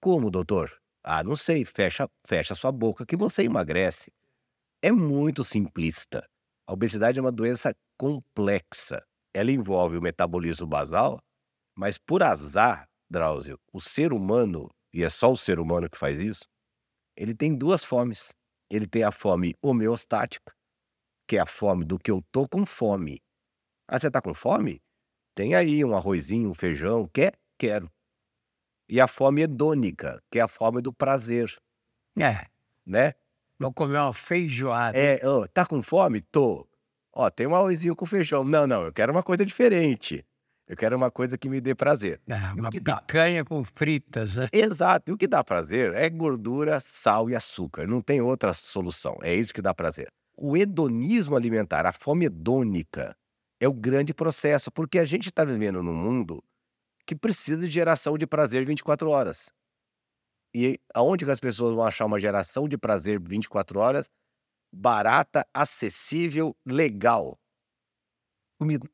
Como, 0.00 0.30
doutor? 0.30 0.70
Ah, 1.04 1.22
não 1.22 1.36
sei, 1.36 1.64
fecha, 1.64 2.08
fecha 2.26 2.54
sua 2.54 2.72
boca 2.72 3.06
que 3.06 3.16
você 3.16 3.44
emagrece. 3.44 4.10
É 4.82 4.90
muito 4.90 5.44
simplista. 5.44 6.26
A 6.66 6.72
obesidade 6.72 7.18
é 7.18 7.22
uma 7.22 7.32
doença 7.32 7.74
complexa. 7.96 9.04
Ela 9.32 9.52
envolve 9.52 9.96
o 9.96 10.02
metabolismo 10.02 10.66
basal, 10.66 11.20
mas 11.76 11.98
por 11.98 12.22
azar, 12.22 12.88
Drauzio, 13.08 13.58
o 13.72 13.80
ser 13.80 14.12
humano, 14.12 14.68
e 14.92 15.04
é 15.04 15.08
só 15.08 15.30
o 15.30 15.36
ser 15.36 15.60
humano 15.60 15.88
que 15.88 15.98
faz 15.98 16.18
isso, 16.18 16.44
ele 17.16 17.34
tem 17.34 17.56
duas 17.56 17.84
fomes. 17.84 18.34
Ele 18.68 18.86
tem 18.86 19.04
a 19.04 19.12
fome 19.12 19.54
homeostática, 19.62 20.52
que 21.28 21.36
é 21.36 21.40
a 21.40 21.46
fome 21.46 21.84
do 21.84 21.98
que 21.98 22.10
eu 22.10 22.20
tô 22.32 22.48
com 22.48 22.66
fome. 22.66 23.20
Ah, 23.86 23.98
você 23.98 24.10
tá 24.10 24.20
com 24.20 24.34
fome? 24.34 24.82
Tem 25.34 25.54
aí 25.54 25.84
um 25.84 25.94
arrozinho, 25.94 26.50
um 26.50 26.54
feijão, 26.54 27.06
quer? 27.06 27.38
Quero. 27.56 27.88
E 28.88 29.00
a 29.00 29.06
fome 29.06 29.42
hedônica, 29.42 30.20
que 30.30 30.38
é 30.38 30.42
a 30.42 30.48
fome 30.48 30.82
do 30.82 30.92
prazer. 30.92 31.56
É. 32.18 32.48
Né? 32.84 33.12
Vou 33.58 33.72
comer 33.72 33.98
uma 33.98 34.12
feijoada. 34.12 34.96
É, 34.96 35.20
oh, 35.26 35.46
tá 35.48 35.64
com 35.64 35.82
fome? 35.82 36.20
Tô. 36.20 36.66
Ó, 37.12 37.30
tem 37.30 37.46
um 37.46 37.54
arrozinho 37.54 37.96
com 37.96 38.04
feijão. 38.04 38.44
Não, 38.44 38.66
não, 38.66 38.84
eu 38.84 38.92
quero 38.92 39.10
uma 39.12 39.22
coisa 39.22 39.44
diferente. 39.44 40.24
Eu 40.68 40.76
quero 40.76 40.96
uma 40.96 41.10
coisa 41.10 41.38
que 41.38 41.48
me 41.48 41.60
dê 41.60 41.74
prazer. 41.74 42.20
É, 42.28 42.34
uma 42.52 42.70
picanha 42.70 43.44
com 43.44 43.62
fritas, 43.62 44.36
né? 44.36 44.48
Exato. 44.52 45.10
E 45.10 45.14
o 45.14 45.16
que 45.16 45.28
dá 45.28 45.42
prazer 45.42 45.94
é 45.94 46.10
gordura, 46.10 46.80
sal 46.80 47.30
e 47.30 47.36
açúcar. 47.36 47.86
Não 47.86 48.00
tem 48.00 48.20
outra 48.20 48.52
solução. 48.52 49.16
É 49.22 49.34
isso 49.34 49.54
que 49.54 49.62
dá 49.62 49.72
prazer. 49.72 50.08
O 50.36 50.56
hedonismo 50.56 51.36
alimentar, 51.36 51.86
a 51.86 51.92
fome 51.92 52.26
hedônica, 52.26 53.16
é 53.60 53.68
o 53.68 53.72
grande 53.72 54.12
processo, 54.12 54.70
porque 54.70 54.98
a 54.98 55.04
gente 55.04 55.28
está 55.28 55.44
vivendo 55.44 55.82
num 55.82 55.94
mundo 55.94 56.42
que 57.06 57.14
precisa 57.14 57.62
de 57.62 57.70
geração 57.70 58.18
de 58.18 58.26
prazer 58.26 58.66
24 58.66 59.08
horas. 59.08 59.48
E 60.58 60.80
aonde 60.94 61.26
que 61.26 61.30
as 61.30 61.38
pessoas 61.38 61.74
vão 61.74 61.84
achar 61.84 62.06
uma 62.06 62.18
geração 62.18 62.66
de 62.66 62.78
prazer 62.78 63.20
24 63.20 63.78
horas 63.78 64.10
barata, 64.72 65.46
acessível, 65.52 66.56
legal? 66.64 67.38
Comida. 68.58 68.88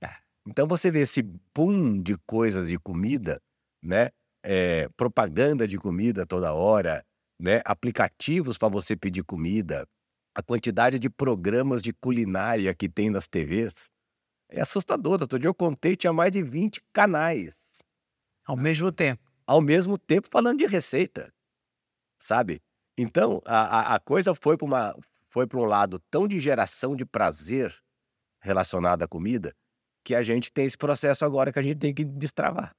É. 0.00 0.08
Então 0.46 0.64
você 0.64 0.88
vê 0.92 1.00
esse 1.00 1.22
boom 1.52 2.00
de 2.00 2.16
coisas 2.18 2.68
de 2.68 2.78
comida, 2.78 3.42
né? 3.82 4.10
É, 4.44 4.88
propaganda 4.96 5.66
de 5.66 5.76
comida 5.76 6.24
toda 6.24 6.54
hora, 6.54 7.04
né? 7.36 7.62
Aplicativos 7.64 8.56
para 8.56 8.68
você 8.68 8.96
pedir 8.96 9.24
comida, 9.24 9.88
a 10.36 10.40
quantidade 10.42 11.00
de 11.00 11.10
programas 11.10 11.82
de 11.82 11.92
culinária 11.92 12.72
que 12.72 12.88
tem 12.88 13.10
nas 13.10 13.26
TVs 13.26 13.90
é 14.48 14.60
assustadora. 14.60 15.24
Outro 15.24 15.40
dia 15.40 15.48
eu 15.48 15.54
contei, 15.54 15.96
tinha 15.96 16.12
mais 16.12 16.30
de 16.30 16.44
20 16.44 16.80
canais. 16.92 17.82
Ao 18.46 18.56
mesmo 18.56 18.92
tempo 18.92 19.25
ao 19.46 19.60
mesmo 19.60 19.96
tempo 19.96 20.28
falando 20.30 20.58
de 20.58 20.66
receita, 20.66 21.32
sabe? 22.18 22.60
Então, 22.98 23.40
a, 23.44 23.94
a 23.94 24.00
coisa 24.00 24.34
foi 24.34 24.56
para 24.56 25.58
um 25.58 25.64
lado 25.64 25.98
tão 26.10 26.26
de 26.26 26.40
geração 26.40 26.96
de 26.96 27.04
prazer 27.04 27.74
relacionado 28.40 29.02
à 29.02 29.08
comida 29.08 29.52
que 30.04 30.14
a 30.14 30.22
gente 30.22 30.52
tem 30.52 30.64
esse 30.64 30.78
processo 30.78 31.24
agora 31.24 31.52
que 31.52 31.58
a 31.58 31.62
gente 31.62 31.78
tem 31.78 31.92
que 31.92 32.04
destravar. 32.04 32.72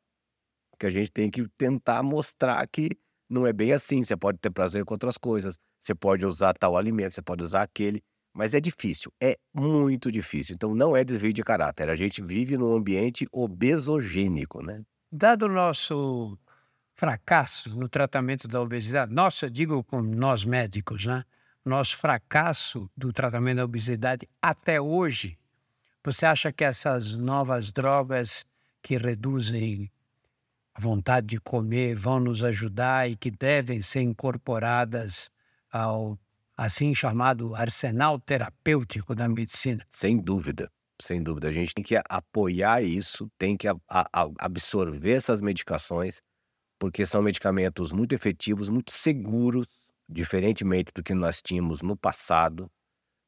Que 0.80 0.86
a 0.86 0.90
gente 0.90 1.12
tem 1.12 1.30
que 1.30 1.46
tentar 1.58 2.02
mostrar 2.02 2.66
que 2.68 2.90
não 3.30 3.46
é 3.46 3.52
bem 3.52 3.74
assim. 3.74 4.04
Você 4.04 4.16
pode 4.16 4.38
ter 4.38 4.50
prazer 4.50 4.86
com 4.86 4.94
outras 4.94 5.18
coisas, 5.18 5.58
você 5.80 5.94
pode 5.94 6.26
usar 6.26 6.54
tal 6.54 6.78
alimento, 6.78 7.14
você 7.14 7.22
pode 7.22 7.44
usar 7.44 7.64
aquele, 7.64 8.02
mas 8.34 8.54
é 8.54 8.62
difícil, 8.62 9.12
é 9.22 9.36
muito 9.54 10.12
difícil. 10.12 10.56
Então 10.56 10.74
não 10.74 10.96
é 10.96 11.04
desvio 11.04 11.34
de 11.34 11.44
caráter. 11.44 11.90
A 11.90 11.96
gente 11.96 12.22
vive 12.22 12.58
num 12.58 12.74
ambiente 12.74 13.28
obesogênico, 13.32 14.64
né? 14.64 14.84
Dado 15.12 15.48
o 15.48 15.50
nosso 15.50 16.38
fracasso 16.98 17.70
no 17.78 17.88
tratamento 17.88 18.48
da 18.48 18.60
obesidade, 18.60 19.14
nosso, 19.14 19.46
eu 19.46 19.50
digo 19.52 19.84
com 19.84 20.02
nós 20.02 20.44
médicos, 20.44 21.06
né? 21.06 21.24
Nosso 21.64 21.96
fracasso 21.98 22.90
do 22.98 23.14
tratamento 23.14 23.58
da 23.58 23.66
obesidade 23.66 24.28
até 24.42 24.82
hoje, 24.82 25.38
você 26.04 26.26
acha 26.26 26.52
que 26.52 26.64
essas 26.64 27.16
novas 27.16 27.72
drogas 27.72 28.44
que 28.82 28.98
reduzem 28.98 29.92
a 30.74 30.82
vontade 30.82 31.28
de 31.28 31.40
comer 31.40 31.94
vão 31.94 32.20
nos 32.20 32.44
ajudar 32.44 33.10
e 33.10 33.16
que 33.16 33.30
devem 33.30 33.82
ser 33.82 34.02
incorporadas 34.02 35.30
ao 35.72 36.18
assim 36.56 36.96
chamado 36.96 37.54
arsenal 37.54 38.18
terapêutico 38.20 39.14
da 39.14 39.28
medicina? 39.28 39.86
Sem 39.90 40.18
dúvida, 40.18 40.72
sem 41.00 41.22
dúvida. 41.22 41.50
A 41.50 41.52
gente 41.52 41.76
tem 41.76 41.84
que 41.84 42.02
apoiar 42.10 42.82
isso, 42.82 43.30
tem 43.38 43.56
que 43.56 43.68
absorver 44.40 45.12
essas 45.12 45.42
medicações 45.42 46.22
porque 46.80 47.06
são 47.06 47.22
medicamentos 47.22 47.92
muito 47.92 48.14
efetivos, 48.14 48.70
muito 48.70 48.92
seguros, 48.92 49.68
diferentemente 50.08 50.92
do 50.94 51.04
que 51.04 51.14
nós 51.14 51.42
tínhamos 51.42 51.82
no 51.82 51.98
passado, 51.98 52.70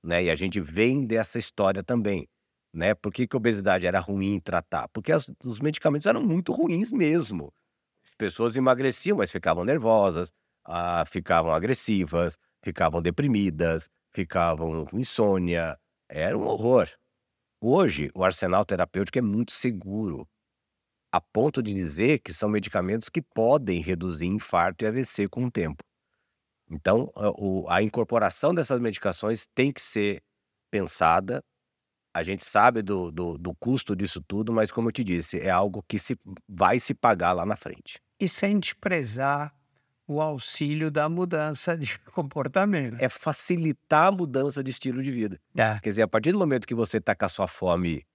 né? 0.04 0.24
E 0.24 0.30
a 0.30 0.36
gente 0.36 0.62
vem 0.62 1.06
dessa 1.06 1.38
história 1.38 1.84
também, 1.84 2.28
né? 2.74 2.94
Por 2.96 3.12
que, 3.12 3.28
que 3.28 3.36
a 3.36 3.38
obesidade 3.38 3.86
era 3.86 4.00
ruim 4.00 4.40
tratar? 4.40 4.88
Porque 4.90 5.12
as, 5.12 5.32
os 5.44 5.60
medicamentos 5.60 6.08
eram 6.08 6.24
muito 6.24 6.54
ruins 6.54 6.92
mesmo. 6.92 7.52
As 8.06 8.14
pessoas 8.16 8.56
emagreciam, 8.56 9.18
mas 9.18 9.32
ficavam 9.32 9.66
nervosas, 9.66 10.32
ah, 10.66 11.04
ficavam 11.06 11.52
agressivas, 11.52 12.38
ficavam 12.64 13.02
deprimidas, 13.02 13.90
ficavam 14.14 14.86
com 14.86 15.00
insônia. 15.00 15.78
Era 16.10 16.38
um 16.38 16.44
horror. 16.44 16.88
Hoje, 17.62 18.10
o 18.16 18.24
arsenal 18.24 18.66
terapêutico 18.66 19.20
é 19.20 19.22
muito 19.22 19.52
seguro 19.52 20.28
a 21.12 21.20
ponto 21.20 21.62
de 21.62 21.74
dizer 21.74 22.20
que 22.20 22.34
são 22.34 22.50
medicamentos 22.50 23.10
que 23.10 23.22
podem 23.22 23.82
reduzir 23.82 24.28
infarto 24.28 24.84
e 24.84 24.88
AVC 24.88 25.28
com 25.28 25.46
o 25.46 25.52
tempo. 25.52 25.84
Então, 26.70 27.12
a, 27.68 27.82
incorporação 27.82 28.54
dessas 28.54 28.80
medicações 28.80 29.48
tem 29.56 29.72
que 29.72 29.82
ser 29.82 30.22
pensada. 30.70 31.44
A 32.14 32.22
gente 32.22 32.46
sabe 32.46 32.84
do, 32.84 33.12
do, 33.12 33.38
do, 33.38 33.56
custo 33.56 33.96
disso 33.96 34.22
tudo, 34.28 34.54
mas, 34.54 34.72
como 34.72 34.90
eu 34.90 34.92
te 34.92 35.04
disse, 35.04 35.40
é 35.40 35.50
algo 35.50 35.84
que 35.88 35.98
se, 35.98 36.16
vai 36.48 36.80
se 36.80 36.94
pagar 36.94 37.34
lá 37.34 37.46
na 37.46 37.56
frente. 37.56 38.00
E 38.20 38.28
sem 38.28 38.60
desprezar 38.60 39.56
o 40.08 40.22
auxílio 40.22 40.92
da 40.92 41.08
mudança 41.08 41.78
de 41.78 41.98
comportamento. 42.14 42.98
É 43.00 43.10
facilitar 43.10 44.08
a 44.08 44.12
mudança 44.12 44.64
de 44.64 44.72
estilo 44.72 45.02
de 45.02 45.12
vida. 45.12 45.40
É. 45.56 45.80
Quer 45.80 45.90
dizer, 45.90 46.02
a 46.04 46.08
partir 46.08 46.32
do 46.32 46.40
momento 46.40 46.68
que 46.68 46.76
você 46.76 46.98
está 46.98 47.16
com 47.16 47.26
a 47.26 47.30
sua 47.30 47.48
fome 47.48 48.06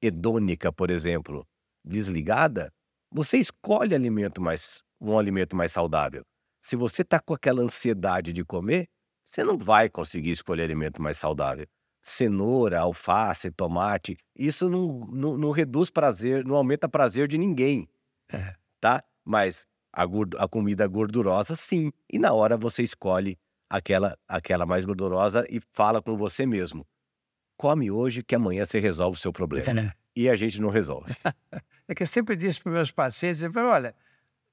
hedônica, 0.00 0.72
por 0.72 0.90
exemplo, 0.90 1.46
desligada, 1.90 2.72
você 3.12 3.36
escolhe 3.36 3.94
alimento 3.94 4.40
mais, 4.40 4.82
um 5.00 5.18
alimento 5.18 5.54
mais 5.54 5.72
saudável. 5.72 6.24
Se 6.62 6.76
você 6.76 7.02
está 7.02 7.18
com 7.20 7.34
aquela 7.34 7.62
ansiedade 7.62 8.32
de 8.32 8.44
comer, 8.44 8.88
você 9.24 9.44
não 9.44 9.58
vai 9.58 9.88
conseguir 9.88 10.30
escolher 10.30 10.62
alimento 10.62 11.02
mais 11.02 11.18
saudável. 11.18 11.66
Cenoura, 12.02 12.80
alface, 12.80 13.50
tomate, 13.50 14.16
isso 14.36 14.68
não, 14.70 15.00
não, 15.12 15.36
não 15.36 15.50
reduz 15.50 15.90
prazer, 15.90 16.44
não 16.44 16.56
aumenta 16.56 16.88
prazer 16.88 17.28
de 17.28 17.36
ninguém. 17.36 17.88
É. 18.32 18.54
Tá? 18.80 19.04
Mas 19.22 19.66
a, 19.92 20.04
a 20.38 20.48
comida 20.48 20.86
gordurosa, 20.86 21.54
sim. 21.54 21.92
E 22.10 22.18
na 22.18 22.32
hora 22.32 22.56
você 22.56 22.82
escolhe 22.82 23.38
aquela, 23.68 24.16
aquela 24.26 24.64
mais 24.64 24.86
gordurosa 24.86 25.44
e 25.50 25.60
fala 25.60 26.00
com 26.00 26.16
você 26.16 26.46
mesmo. 26.46 26.86
Come 27.58 27.90
hoje 27.90 28.22
que 28.22 28.34
amanhã 28.34 28.64
você 28.64 28.80
resolve 28.80 29.18
o 29.18 29.20
seu 29.20 29.34
problema. 29.34 29.66
E 30.16 30.28
a 30.28 30.36
gente 30.36 30.60
não 30.60 30.68
resolve. 30.68 31.14
É 31.88 31.94
que 31.94 32.04
eu 32.04 32.06
sempre 32.06 32.36
disse 32.36 32.60
para 32.60 32.70
meus 32.70 32.92
pacientes, 32.92 33.42
eu 33.42 33.52
falo, 33.52 33.68
olha, 33.70 33.92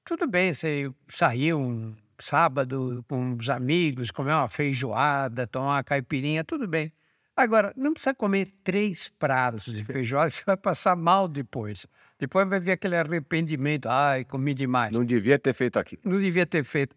tudo 0.04 0.26
bem, 0.26 0.52
você 0.52 0.90
saiu 1.06 1.60
um 1.60 1.94
sábado 2.18 3.04
com 3.08 3.36
os 3.36 3.48
amigos, 3.48 4.10
comer 4.10 4.32
uma 4.32 4.48
feijoada, 4.48 5.46
tomar 5.46 5.76
uma 5.76 5.84
caipirinha, 5.84 6.42
tudo 6.42 6.66
bem. 6.66 6.92
Agora, 7.36 7.72
não 7.76 7.92
precisa 7.92 8.12
comer 8.12 8.48
três 8.64 9.08
pratos 9.08 9.66
de 9.66 9.84
feijoada, 9.84 10.28
você 10.32 10.42
vai 10.44 10.56
passar 10.56 10.96
mal 10.96 11.28
depois. 11.28 11.86
Depois 12.18 12.48
vai 12.48 12.58
vir 12.58 12.72
aquele 12.72 12.96
arrependimento, 12.96 13.86
ai, 13.88 14.24
comi 14.24 14.52
demais. 14.52 14.92
Não 14.92 15.04
devia 15.04 15.38
ter 15.38 15.54
feito 15.54 15.78
aquilo. 15.78 16.02
Não 16.04 16.18
devia 16.18 16.44
ter 16.44 16.64
feito. 16.64 16.96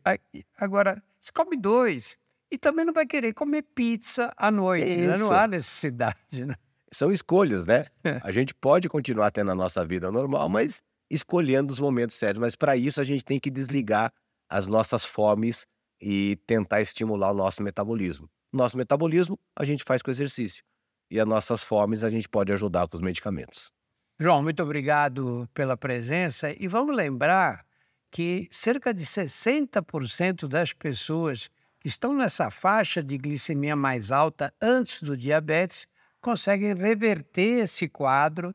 Agora, 0.58 1.04
você 1.20 1.32
come 1.32 1.56
dois 1.56 2.18
E 2.50 2.58
também 2.58 2.84
não 2.84 2.94
vai 2.94 3.06
querer 3.06 3.34
comer 3.34 3.62
pizza 3.62 4.34
à 4.36 4.50
noite, 4.50 4.98
né? 4.98 5.16
não 5.20 5.32
há 5.32 5.48
necessidade. 5.48 6.46
Né? 6.46 6.56
São 6.94 7.12
escolhas, 7.12 7.66
né? 7.66 7.86
a 8.24 8.32
gente 8.32 8.54
pode 8.54 8.90
continuar 8.90 9.32
tendo 9.32 9.52
a 9.52 9.56
nossa 9.56 9.86
vida 9.86 10.12
normal, 10.12 10.50
mas 10.50 10.82
escolhendo 11.10 11.72
os 11.72 11.80
momentos 11.80 12.16
certos. 12.16 12.40
Mas 12.40 12.56
para 12.56 12.76
isso 12.76 13.00
a 13.00 13.04
gente 13.04 13.24
tem 13.24 13.40
que 13.40 13.50
desligar 13.50 14.14
as 14.50 14.68
nossas 14.68 15.06
fomes 15.06 15.66
e 16.02 16.38
tentar 16.48 16.82
estimular 16.82 17.32
o 17.32 17.36
nosso 17.36 17.62
metabolismo. 17.62 18.30
Nosso 18.52 18.78
metabolismo 18.78 19.40
a 19.56 19.64
gente 19.64 19.84
faz 19.84 20.02
com 20.02 20.12
exercício 20.12 20.64
e 21.10 21.20
as 21.20 21.28
nossas 21.28 21.64
fomes 21.64 22.04
a 22.04 22.10
gente 22.10 22.28
pode 22.28 22.52
ajudar 22.54 22.88
com 22.88 22.96
os 22.96 23.04
medicamentos. 23.04 23.72
João, 24.20 24.42
muito 24.42 24.64
obrigado 24.64 25.48
pela 25.54 25.76
presença 25.76 26.56
e 26.58 26.68
vamos 26.68 26.96
lembrar 26.96 27.66
que 28.10 28.48
cerca 28.52 28.94
de 28.94 29.06
60% 29.06 30.48
das 30.48 30.74
pessoas 30.74 31.50
que 31.80 31.88
estão 31.88 32.14
nessa 32.14 32.50
faixa 32.50 33.04
de 33.04 33.18
glicemia 33.18 33.76
mais 33.76 34.12
alta 34.12 34.54
antes 34.62 35.02
do 35.02 35.18
diabetes 35.18 35.88
conseguem 36.22 36.76
reverter 36.76 37.64
esse 37.64 37.88
quadro 37.90 38.54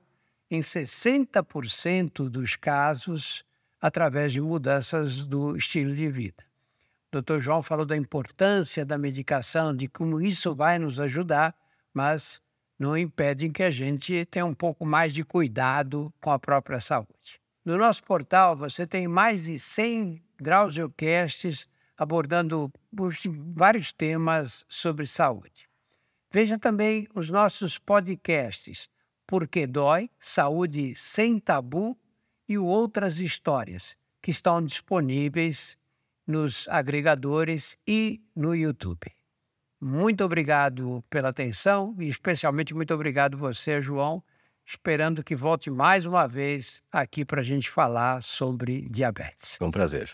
em 0.51 0.61
60% 0.61 2.29
dos 2.29 2.57
casos 2.57 3.45
através 3.81 4.33
de 4.33 4.41
mudanças 4.41 5.25
do 5.25 5.57
estilo 5.57 5.95
de 5.95 6.09
vida. 6.09 6.45
O 7.13 7.21
Dr. 7.21 7.41
João 7.41 7.63
falou 7.63 7.85
da 7.85 7.97
importância 7.97 8.85
da 8.85 8.97
medicação, 8.97 9.75
de 9.75 9.89
como 9.89 10.21
isso 10.21 10.55
vai 10.55 10.79
nos 10.79 11.01
ajudar, 11.01 11.55
mas 11.93 12.41
não 12.79 12.97
impede 12.97 13.49
que 13.49 13.63
a 13.63 13.71
gente 13.71 14.25
tenha 14.27 14.45
um 14.45 14.55
pouco 14.55 14.85
mais 14.85 15.13
de 15.13 15.25
cuidado 15.25 16.13
com 16.21 16.31
a 16.31 16.39
própria 16.39 16.81
saúde. 16.81 17.41
No 17.65 17.77
nosso 17.77 18.03
portal 18.05 18.57
você 18.57 18.87
tem 18.87 19.09
mais 19.09 19.45
de 19.45 19.59
100 19.59 20.23
Drauziocasts 20.39 21.67
abordando 21.97 22.71
vários 23.55 23.93
temas 23.93 24.65
sobre 24.69 25.07
saúde. 25.07 25.66
Veja 26.31 26.59
também 26.59 27.09
os 27.15 27.31
nossos 27.31 27.79
podcasts 27.79 28.89
Porque 29.27 29.67
Dói, 29.67 30.11
Saúde 30.19 30.95
Sem 30.97 31.39
Tabu 31.39 31.99
e 32.49 32.59
outras 32.59 33.19
histórias 33.19 33.97
que 34.23 34.31
estão 34.31 34.63
disponíveis 34.65 35.77
nos 36.27 36.67
agregadores 36.69 37.77
e 37.87 38.21
no 38.35 38.55
YouTube. 38.55 39.13
Muito 39.81 40.25
obrigado 40.25 41.05
pela 41.09 41.29
atenção 41.29 41.95
e 42.01 42.09
especialmente 42.09 42.75
muito 42.75 42.93
obrigado 42.95 43.37
você, 43.37 43.81
João, 43.81 44.23
esperando 44.65 45.23
que 45.23 45.37
volte 45.37 45.71
mais 45.71 46.07
uma 46.07 46.27
vez 46.27 46.83
aqui 46.91 47.25
para 47.25 47.41
a 47.41 47.45
gente 47.45 47.71
falar 47.71 48.23
sobre 48.23 48.89
diabetes. 48.89 49.59
É 49.61 49.65
um 49.65 49.71
prazer. 49.71 50.11